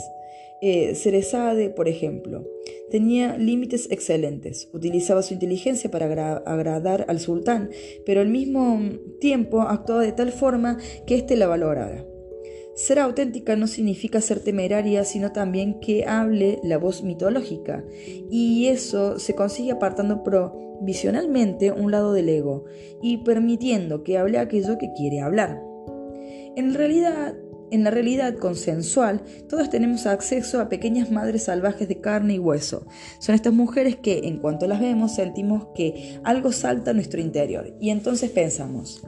Eh, 0.62 0.96
Cerezade, 0.96 1.70
por 1.70 1.90
ejemplo, 1.90 2.46
tenía 2.90 3.38
límites 3.38 3.88
excelentes, 3.92 4.70
utilizaba 4.74 5.22
su 5.22 5.34
inteligencia 5.34 5.92
para 5.92 6.38
agradar 6.38 7.06
al 7.08 7.20
sultán, 7.20 7.70
pero 8.06 8.22
al 8.22 8.30
mismo 8.30 8.80
tiempo 9.20 9.62
actuaba 9.62 10.04
de 10.04 10.12
tal 10.12 10.32
forma 10.32 10.78
que 11.06 11.16
éste 11.16 11.36
la 11.36 11.48
valorara. 11.48 12.06
Ser 12.76 13.00
auténtica 13.00 13.58
no 13.58 13.68
significa 13.68 14.22
ser 14.22 14.40
temeraria, 14.40 15.04
sino 15.04 15.34
también 15.34 15.82
que 15.82 16.06
hable 16.06 16.60
la 16.64 16.78
voz 16.78 17.04
mitológica, 17.04 17.84
y 18.32 18.68
eso 18.68 19.20
se 19.20 19.36
consigue 19.36 19.72
apartando 19.72 20.24
provisionalmente 20.24 21.74
un 21.74 21.92
lado 21.92 22.14
del 22.14 22.30
ego 22.30 22.64
y 23.02 23.18
permitiendo 23.18 24.04
que 24.04 24.18
hable 24.18 24.38
aquello 24.38 24.78
que 24.78 24.94
quiere 24.94 25.20
hablar. 25.20 25.62
En 26.56 26.74
realidad, 26.74 27.36
en 27.72 27.84
la 27.84 27.92
realidad 27.92 28.36
consensual, 28.36 29.22
todos 29.48 29.70
tenemos 29.70 30.06
acceso 30.06 30.60
a 30.60 30.70
pequeñas 30.70 31.12
madres 31.12 31.44
salvajes 31.44 31.88
de 31.88 32.02
carne 32.02 32.36
y 32.36 32.40
hueso. 32.40 32.86
Son 33.20 33.36
estas 33.36 33.54
mujeres 33.54 33.96
que, 33.96 34.28
en 34.28 34.40
cuanto 34.40 34.68
las 34.68 34.80
vemos, 34.80 35.16
sentimos 35.16 35.68
que 35.76 36.20
algo 36.24 36.52
salta 36.52 36.92
a 36.92 36.94
nuestro 36.94 37.22
interior. 37.22 37.76
Y 37.80 37.90
entonces 37.90 38.32
pensamos, 38.32 39.02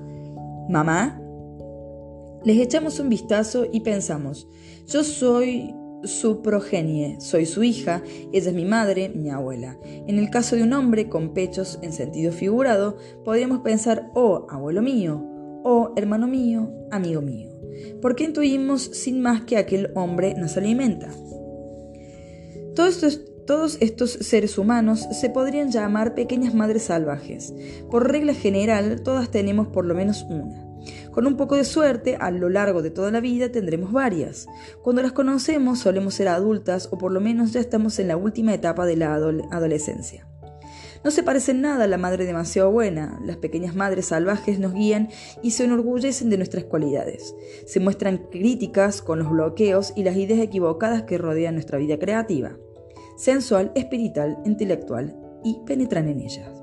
¿mamá? 0.70 1.22
Les 2.44 2.58
echamos 2.58 3.00
un 3.00 3.10
vistazo 3.10 3.68
y 3.72 3.82
pensamos, 3.82 4.48
yo 4.88 5.04
soy 5.04 5.76
su 6.04 6.42
progenie, 6.42 7.22
soy 7.22 7.46
su 7.46 7.64
hija, 7.64 8.02
ella 8.34 8.50
es 8.50 8.56
mi 8.56 8.66
madre, 8.66 9.10
mi 9.10 9.30
abuela. 9.30 9.78
En 9.84 10.18
el 10.18 10.32
caso 10.32 10.56
de 10.56 10.64
un 10.64 10.74
hombre 10.74 11.08
con 11.08 11.34
pechos 11.34 11.78
en 11.84 11.94
sentido 11.94 12.32
figurado, 12.32 12.98
podríamos 13.24 13.60
pensar, 13.60 14.10
oh, 14.16 14.48
abuelo 14.50 14.82
mío, 14.82 15.24
oh, 15.64 15.94
hermano 15.96 16.28
mío, 16.28 16.72
amigo 16.90 17.22
mío 17.22 17.51
porque 18.02 18.24
intuimos 18.24 18.82
sin 18.82 19.22
más 19.22 19.42
que 19.42 19.58
aquel 19.58 19.92
hombre 19.96 20.34
nos 20.36 20.58
alimenta. 20.58 21.10
Todos 22.76 23.78
estos 23.82 24.12
seres 24.12 24.58
humanos 24.58 25.08
se 25.12 25.30
podrían 25.30 25.72
llamar 25.72 26.16
pequeñas 26.16 26.54
madres 26.54 26.84
salvajes. 26.84 27.54
Por 27.90 28.10
regla 28.10 28.34
general, 28.34 29.02
todas 29.04 29.30
tenemos 29.30 29.68
por 29.68 29.86
lo 29.86 29.94
menos 29.94 30.24
una. 30.30 30.68
Con 31.12 31.28
un 31.28 31.38
poco 31.38 31.56
de 31.58 31.66
suerte, 31.66 32.16
a 32.20 32.32
lo 32.32 32.50
largo 32.50 32.82
de 32.82 32.90
toda 32.90 33.12
la 33.12 33.20
vida 33.20 33.52
tendremos 33.52 33.92
varias. 33.92 34.48
Cuando 34.82 35.02
las 35.02 35.12
conocemos 35.12 35.80
solemos 35.80 36.14
ser 36.14 36.30
adultas 36.30 36.88
o 36.92 36.98
por 36.98 37.12
lo 37.12 37.20
menos 37.20 37.52
ya 37.52 37.60
estamos 37.60 38.00
en 38.00 38.08
la 38.08 38.18
última 38.18 38.54
etapa 38.54 38.86
de 38.86 38.96
la 38.96 39.14
adolescencia. 39.14 40.31
No 41.04 41.10
se 41.10 41.24
parecen 41.24 41.62
nada 41.62 41.86
a 41.86 41.88
la 41.88 41.98
madre 41.98 42.26
demasiado 42.26 42.72
buena. 42.72 43.20
Las 43.26 43.38
pequeñas 43.38 43.76
madres 43.76 44.08
salvajes 44.08 44.60
nos 44.60 44.74
guían 44.74 45.10
y 45.42 45.52
se 45.52 45.64
enorgullecen 45.64 46.30
de 46.30 46.38
nuestras 46.38 46.66
cualidades. 46.66 47.36
Se 47.66 47.80
muestran 47.80 48.28
críticas 48.30 49.02
con 49.02 49.20
los 49.20 49.30
bloqueos 49.30 49.94
y 49.96 50.04
las 50.04 50.16
ideas 50.16 50.40
equivocadas 50.40 51.04
que 51.04 51.18
rodean 51.18 51.56
nuestra 51.56 51.80
vida 51.80 51.98
creativa, 51.98 52.58
sensual, 53.18 53.72
espiritual, 53.74 54.38
intelectual 54.46 55.18
y 55.44 55.60
penetran 55.66 56.08
en 56.08 56.22
ellas. 56.22 56.61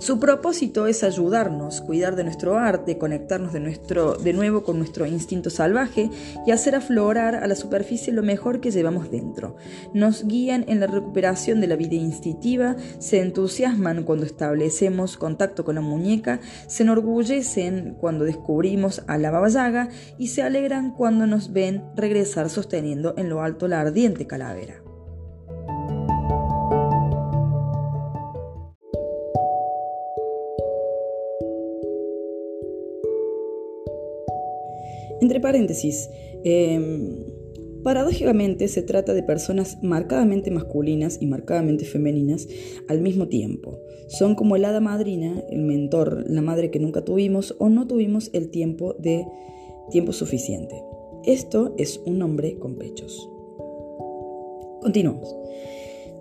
Su 0.00 0.18
propósito 0.18 0.86
es 0.86 1.04
ayudarnos, 1.04 1.82
cuidar 1.82 2.16
de 2.16 2.24
nuestro 2.24 2.56
arte, 2.56 2.96
conectarnos 2.96 3.52
de, 3.52 3.60
nuestro, 3.60 4.14
de 4.14 4.32
nuevo 4.32 4.62
con 4.64 4.78
nuestro 4.78 5.04
instinto 5.04 5.50
salvaje 5.50 6.08
y 6.46 6.52
hacer 6.52 6.74
aflorar 6.74 7.34
a 7.34 7.46
la 7.46 7.54
superficie 7.54 8.10
lo 8.10 8.22
mejor 8.22 8.60
que 8.62 8.70
llevamos 8.70 9.10
dentro. 9.10 9.56
Nos 9.92 10.26
guían 10.26 10.64
en 10.68 10.80
la 10.80 10.86
recuperación 10.86 11.60
de 11.60 11.66
la 11.66 11.76
vida 11.76 11.96
instintiva, 11.96 12.76
se 12.98 13.20
entusiasman 13.20 14.04
cuando 14.04 14.24
establecemos 14.24 15.18
contacto 15.18 15.66
con 15.66 15.74
la 15.74 15.82
muñeca, 15.82 16.40
se 16.66 16.82
enorgullecen 16.82 17.94
cuando 18.00 18.24
descubrimos 18.24 19.02
a 19.06 19.18
la 19.18 19.30
babayaga 19.30 19.90
y 20.16 20.28
se 20.28 20.42
alegran 20.42 20.94
cuando 20.94 21.26
nos 21.26 21.52
ven 21.52 21.84
regresar 21.94 22.48
sosteniendo 22.48 23.12
en 23.18 23.28
lo 23.28 23.42
alto 23.42 23.68
la 23.68 23.82
ardiente 23.82 24.26
calavera. 24.26 24.82
Entre 35.20 35.40
paréntesis, 35.40 36.08
em, 36.44 37.24
paradójicamente 37.82 38.68
se 38.68 38.82
trata 38.82 39.14
de 39.14 39.22
personas 39.22 39.78
marcadamente 39.82 40.50
masculinas 40.50 41.18
y 41.20 41.26
marcadamente 41.26 41.84
femeninas 41.84 42.48
al 42.88 43.00
mismo 43.00 43.28
tiempo. 43.28 43.78
Son 44.08 44.34
como 44.34 44.56
el 44.56 44.64
hada 44.64 44.80
madrina, 44.80 45.42
el 45.50 45.62
mentor, 45.62 46.24
la 46.28 46.42
madre 46.42 46.70
que 46.70 46.78
nunca 46.78 47.04
tuvimos 47.04 47.54
o 47.58 47.68
no 47.68 47.86
tuvimos 47.86 48.30
el 48.32 48.50
tiempo 48.50 48.94
de 48.98 49.26
tiempo 49.90 50.12
suficiente. 50.12 50.82
Esto 51.24 51.74
es 51.76 52.00
un 52.06 52.22
hombre 52.22 52.58
con 52.58 52.76
pechos. 52.76 53.28
Continuamos. 54.80 55.36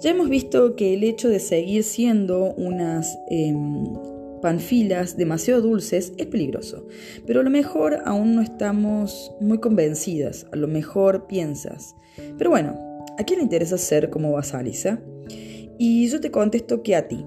Ya 0.01 0.11
hemos 0.11 0.29
visto 0.29 0.75
que 0.75 0.93
el 0.93 1.03
hecho 1.03 1.29
de 1.29 1.39
seguir 1.39 1.83
siendo 1.83 2.53
unas 2.55 3.17
em, 3.29 3.93
panfilas 4.41 5.17
demasiado 5.17 5.61
dulces 5.61 6.13
es 6.17 6.27
peligroso, 6.27 6.87
pero 7.25 7.41
a 7.41 7.43
lo 7.43 7.49
mejor 7.49 7.99
aún 8.05 8.35
no 8.35 8.41
estamos 8.41 9.31
muy 9.39 9.59
convencidas, 9.59 10.47
a 10.51 10.55
lo 10.55 10.67
mejor 10.67 11.27
piensas. 11.27 11.95
Pero 12.37 12.49
bueno, 12.49 12.77
¿a 13.17 13.23
quién 13.23 13.39
le 13.39 13.43
interesa 13.43 13.77
ser 13.77 14.09
como 14.09 14.31
Basalisa? 14.31 15.01
Y 15.77 16.07
yo 16.07 16.19
te 16.19 16.31
contesto 16.31 16.83
que 16.83 16.95
a 16.95 17.07
ti. 17.07 17.25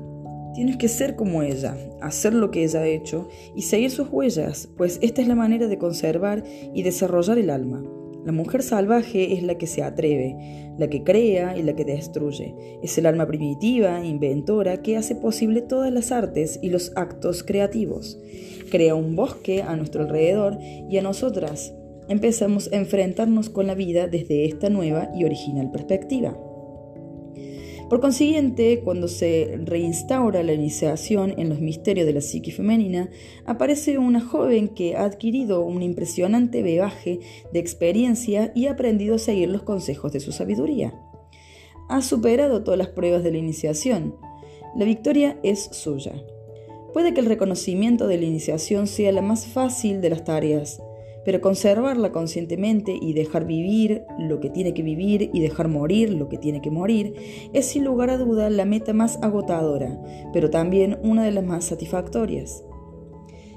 Tienes 0.54 0.76
que 0.76 0.88
ser 0.88 1.16
como 1.16 1.42
ella, 1.42 1.76
hacer 2.02 2.34
lo 2.34 2.50
que 2.50 2.64
ella 2.64 2.80
ha 2.80 2.86
hecho 2.86 3.28
y 3.56 3.62
seguir 3.62 3.90
sus 3.90 4.08
huellas, 4.10 4.68
pues 4.76 4.98
esta 5.00 5.22
es 5.22 5.28
la 5.28 5.34
manera 5.34 5.66
de 5.66 5.78
conservar 5.78 6.44
y 6.74 6.82
desarrollar 6.82 7.38
el 7.38 7.48
alma. 7.48 7.82
La 8.24 8.32
mujer 8.32 8.62
salvaje 8.62 9.32
es 9.32 9.42
la 9.42 9.58
que 9.58 9.66
se 9.66 9.82
atreve, 9.82 10.72
la 10.78 10.88
que 10.88 11.02
crea 11.02 11.56
y 11.56 11.62
la 11.62 11.74
que 11.74 11.84
destruye. 11.84 12.54
Es 12.82 12.96
el 12.98 13.06
alma 13.06 13.26
primitiva, 13.26 14.04
inventora, 14.04 14.82
que 14.82 14.96
hace 14.96 15.16
posible 15.16 15.60
todas 15.60 15.92
las 15.92 16.12
artes 16.12 16.60
y 16.62 16.70
los 16.70 16.92
actos 16.94 17.42
creativos. 17.42 18.18
Crea 18.70 18.94
un 18.94 19.16
bosque 19.16 19.62
a 19.62 19.74
nuestro 19.76 20.02
alrededor 20.02 20.58
y 20.60 20.96
a 20.96 21.02
nosotras 21.02 21.74
empezamos 22.08 22.70
a 22.72 22.76
enfrentarnos 22.76 23.50
con 23.50 23.66
la 23.66 23.74
vida 23.74 24.06
desde 24.06 24.44
esta 24.44 24.70
nueva 24.70 25.10
y 25.14 25.24
original 25.24 25.70
perspectiva. 25.70 26.36
Por 27.88 28.00
consiguiente, 28.00 28.80
cuando 28.82 29.06
se 29.06 29.58
reinstaura 29.64 30.42
la 30.42 30.54
iniciación 30.54 31.34
en 31.38 31.48
los 31.48 31.60
misterios 31.60 32.06
de 32.06 32.14
la 32.14 32.20
psique 32.20 32.50
femenina, 32.50 33.10
aparece 33.44 33.98
una 33.98 34.20
joven 34.20 34.68
que 34.68 34.96
ha 34.96 35.04
adquirido 35.04 35.62
un 35.64 35.82
impresionante 35.82 36.62
bebaje 36.62 37.20
de 37.52 37.60
experiencia 37.60 38.50
y 38.54 38.66
ha 38.66 38.72
aprendido 38.72 39.16
a 39.16 39.18
seguir 39.18 39.50
los 39.50 39.62
consejos 39.62 40.12
de 40.12 40.20
su 40.20 40.32
sabiduría. 40.32 40.94
Ha 41.88 42.00
superado 42.00 42.64
todas 42.64 42.78
las 42.78 42.88
pruebas 42.88 43.22
de 43.22 43.32
la 43.32 43.38
iniciación. 43.38 44.16
La 44.74 44.86
victoria 44.86 45.38
es 45.42 45.64
suya. 45.72 46.14
Puede 46.94 47.12
que 47.12 47.20
el 47.20 47.26
reconocimiento 47.26 48.06
de 48.06 48.18
la 48.18 48.24
iniciación 48.24 48.86
sea 48.86 49.12
la 49.12 49.22
más 49.22 49.46
fácil 49.46 50.00
de 50.00 50.10
las 50.10 50.24
tareas, 50.24 50.82
pero 51.24 51.40
conservarla 51.40 52.12
conscientemente 52.12 52.96
y 53.00 53.12
dejar 53.12 53.46
vivir 53.46 54.04
lo 54.18 54.40
que 54.40 54.50
tiene 54.50 54.74
que 54.74 54.82
vivir 54.82 55.30
y 55.32 55.40
dejar 55.40 55.68
morir 55.68 56.12
lo 56.12 56.28
que 56.28 56.38
tiene 56.38 56.60
que 56.60 56.70
morir 56.70 57.14
es 57.52 57.66
sin 57.66 57.84
lugar 57.84 58.10
a 58.10 58.18
duda 58.18 58.50
la 58.50 58.64
meta 58.64 58.92
más 58.92 59.22
agotadora, 59.22 60.00
pero 60.32 60.50
también 60.50 60.98
una 61.02 61.24
de 61.24 61.32
las 61.32 61.44
más 61.44 61.64
satisfactorias. 61.64 62.64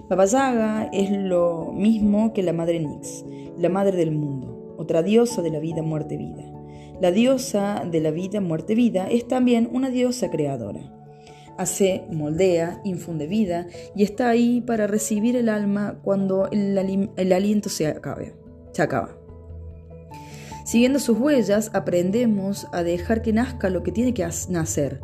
Baba 0.10 0.26
Yaga 0.26 0.90
es 0.94 1.12
lo 1.12 1.72
mismo 1.74 2.34
que 2.34 2.44
la 2.44 2.54
madre 2.54 2.80
Nix, 2.80 3.26
la 3.58 3.70
madre 3.70 3.98
del 3.98 4.12
mundo, 4.12 4.76
otra 4.78 5.02
diosa 5.02 5.42
de 5.42 5.50
la 5.50 5.60
vida, 5.60 5.82
muerte, 5.82 6.18
vida. 6.18 6.52
La 7.02 7.12
diosa 7.12 7.84
de 7.90 8.00
la 8.00 8.12
vida, 8.12 8.40
muerte, 8.40 8.76
vida 8.76 9.08
es 9.10 9.28
también 9.28 9.70
una 9.74 9.90
diosa 9.90 10.30
creadora 10.32 10.95
hace, 11.58 12.06
moldea, 12.12 12.82
infunde 12.84 13.28
vida 13.28 13.68
y 13.96 14.04
está 14.04 14.30
ahí 14.30 14.62
para 14.62 14.88
recibir 14.88 15.36
el 15.36 15.50
alma 15.50 16.00
cuando 16.04 16.50
el, 16.52 17.34
aliento 17.34 17.70
se, 17.70 17.88
acabe, 17.88 18.34
se 18.72 18.82
acaba. 18.82 19.18
Siguiendo 20.66 21.00
sus 21.00 21.20
huellas, 21.20 21.70
aprendemos 21.74 22.68
a 22.72 22.84
dejar 22.84 23.22
que 23.22 23.34
nazca 23.34 23.70
lo 23.70 23.84
que 23.84 23.92
tiene 23.92 24.14
que 24.14 24.28
nacer, 24.50 25.00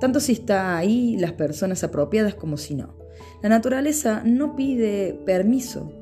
tanto 0.00 0.20
si 0.20 0.32
está 0.32 0.76
ahí 0.76 1.16
las 1.18 1.32
personas 1.32 1.84
apropiadas 1.84 2.34
como 2.34 2.56
si 2.56 2.74
no. 2.74 2.96
La 3.42 3.48
naturaleza 3.48 4.22
no 4.24 4.56
pide 4.56 5.14
permiso, 5.26 5.92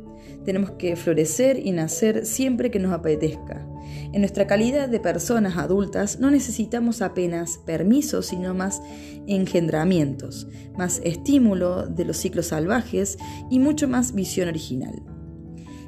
tenemos 0.44 0.72
que 0.72 0.96
florecer 0.96 1.58
y 1.64 1.72
nacer 1.72 2.24
siempre 2.24 2.70
que 2.70 2.78
nos 2.78 2.92
apetezca. 2.92 3.66
En 4.12 4.22
nuestra 4.22 4.48
calidad 4.48 4.88
de 4.88 4.98
personas 4.98 5.56
adultas 5.56 6.18
no 6.18 6.32
necesitamos 6.32 7.00
apenas 7.00 7.58
permisos, 7.58 8.26
sino 8.26 8.54
más 8.54 8.82
engendramientos, 9.28 10.48
más 10.76 11.00
estímulo 11.04 11.86
de 11.86 12.04
los 12.04 12.16
ciclos 12.16 12.46
salvajes 12.46 13.18
y 13.50 13.60
mucho 13.60 13.86
más 13.86 14.12
visión 14.12 14.48
original. 14.48 15.00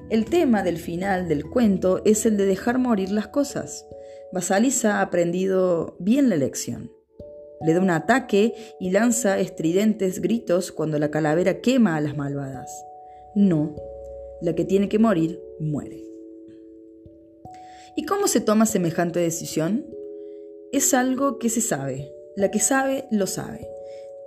El 0.09 0.27
tema 0.27 0.63
del 0.63 0.77
final 0.77 1.27
del 1.27 1.45
cuento 1.45 2.01
es 2.05 2.25
el 2.25 2.37
de 2.37 2.47
dejar 2.47 2.79
morir 2.79 3.11
las 3.11 3.27
cosas. 3.29 3.87
Basalisa 4.33 4.99
ha 4.99 5.03
aprendido 5.03 5.97
bien 5.99 6.29
la 6.29 6.37
lección. 6.37 6.93
Le 7.61 7.75
da 7.75 7.81
un 7.81 7.91
ataque 7.91 8.55
y 8.79 8.91
lanza 8.91 9.39
estridentes 9.39 10.21
gritos 10.21 10.71
cuando 10.71 10.99
la 10.99 11.11
calavera 11.11 11.61
quema 11.61 11.97
a 11.97 12.01
las 12.01 12.17
malvadas. 12.17 12.71
No, 13.35 13.75
la 14.43 14.55
que 14.55 14.65
tiene 14.65 14.89
que 14.89 14.99
morir 14.99 15.41
muere. 15.59 16.12
¿Y 17.95 18.05
cómo 18.05 18.27
se 18.27 18.41
toma 18.41 18.65
semejante 18.65 19.21
decisión? 19.21 19.87
Es 20.73 20.95
algo 20.95 21.39
que 21.39 21.51
se 21.51 21.61
sabe. 21.61 22.11
La 22.37 22.51
que 22.51 22.59
sabe, 22.59 23.05
lo 23.11 23.27
sabe. 23.27 23.69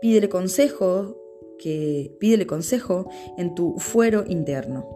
Pídele 0.02 0.30
consejo, 0.30 1.18
que 1.58 2.16
pídele 2.20 2.46
consejo 2.46 3.10
en 3.38 3.56
tu 3.56 3.76
fuero 3.80 4.24
interno. 4.28 4.88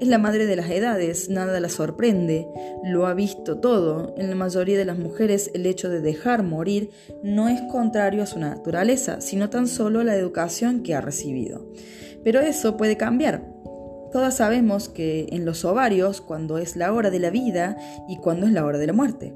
Es 0.00 0.06
la 0.06 0.18
madre 0.18 0.46
de 0.46 0.54
las 0.54 0.70
edades, 0.70 1.30
nada 1.30 1.58
la 1.58 1.68
sorprende, 1.68 2.46
lo 2.84 3.06
ha 3.06 3.14
visto 3.14 3.58
todo. 3.58 4.14
En 4.16 4.30
la 4.30 4.36
mayoría 4.36 4.78
de 4.78 4.84
las 4.84 4.98
mujeres 4.98 5.50
el 5.54 5.66
hecho 5.66 5.88
de 5.88 6.00
dejar 6.00 6.44
morir 6.44 6.90
no 7.24 7.48
es 7.48 7.60
contrario 7.70 8.22
a 8.22 8.26
su 8.26 8.38
naturaleza, 8.38 9.20
sino 9.20 9.50
tan 9.50 9.66
solo 9.66 10.00
a 10.00 10.04
la 10.04 10.16
educación 10.16 10.82
que 10.82 10.94
ha 10.94 11.00
recibido. 11.00 11.66
Pero 12.22 12.40
eso 12.40 12.76
puede 12.76 12.96
cambiar. 12.96 13.51
Todas 14.12 14.36
sabemos 14.36 14.88
que 14.88 15.26
en 15.30 15.44
los 15.44 15.64
ovarios, 15.64 16.20
cuando 16.20 16.58
es 16.58 16.76
la 16.76 16.92
hora 16.92 17.10
de 17.10 17.18
la 17.18 17.30
vida 17.30 17.76
y 18.08 18.18
cuando 18.18 18.46
es 18.46 18.52
la 18.52 18.64
hora 18.64 18.78
de 18.78 18.86
la 18.86 18.92
muerte. 18.92 19.34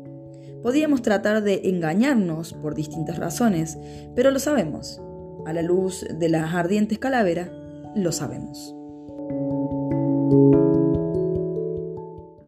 Podríamos 0.63 1.03
tratar 1.03 1.43
de 1.43 1.63
engañarnos 1.65 2.53
por 2.53 2.75
distintas 2.75 3.19
razones, 3.19 3.79
pero 4.15 4.31
lo 4.31 4.39
sabemos. 4.39 5.01
A 5.47 5.53
la 5.53 5.63
luz 5.63 6.07
de 6.19 6.29
las 6.29 6.55
ardientes 6.55 6.99
calaveras, 6.99 7.51
lo 7.95 8.13
sabemos. 8.13 8.75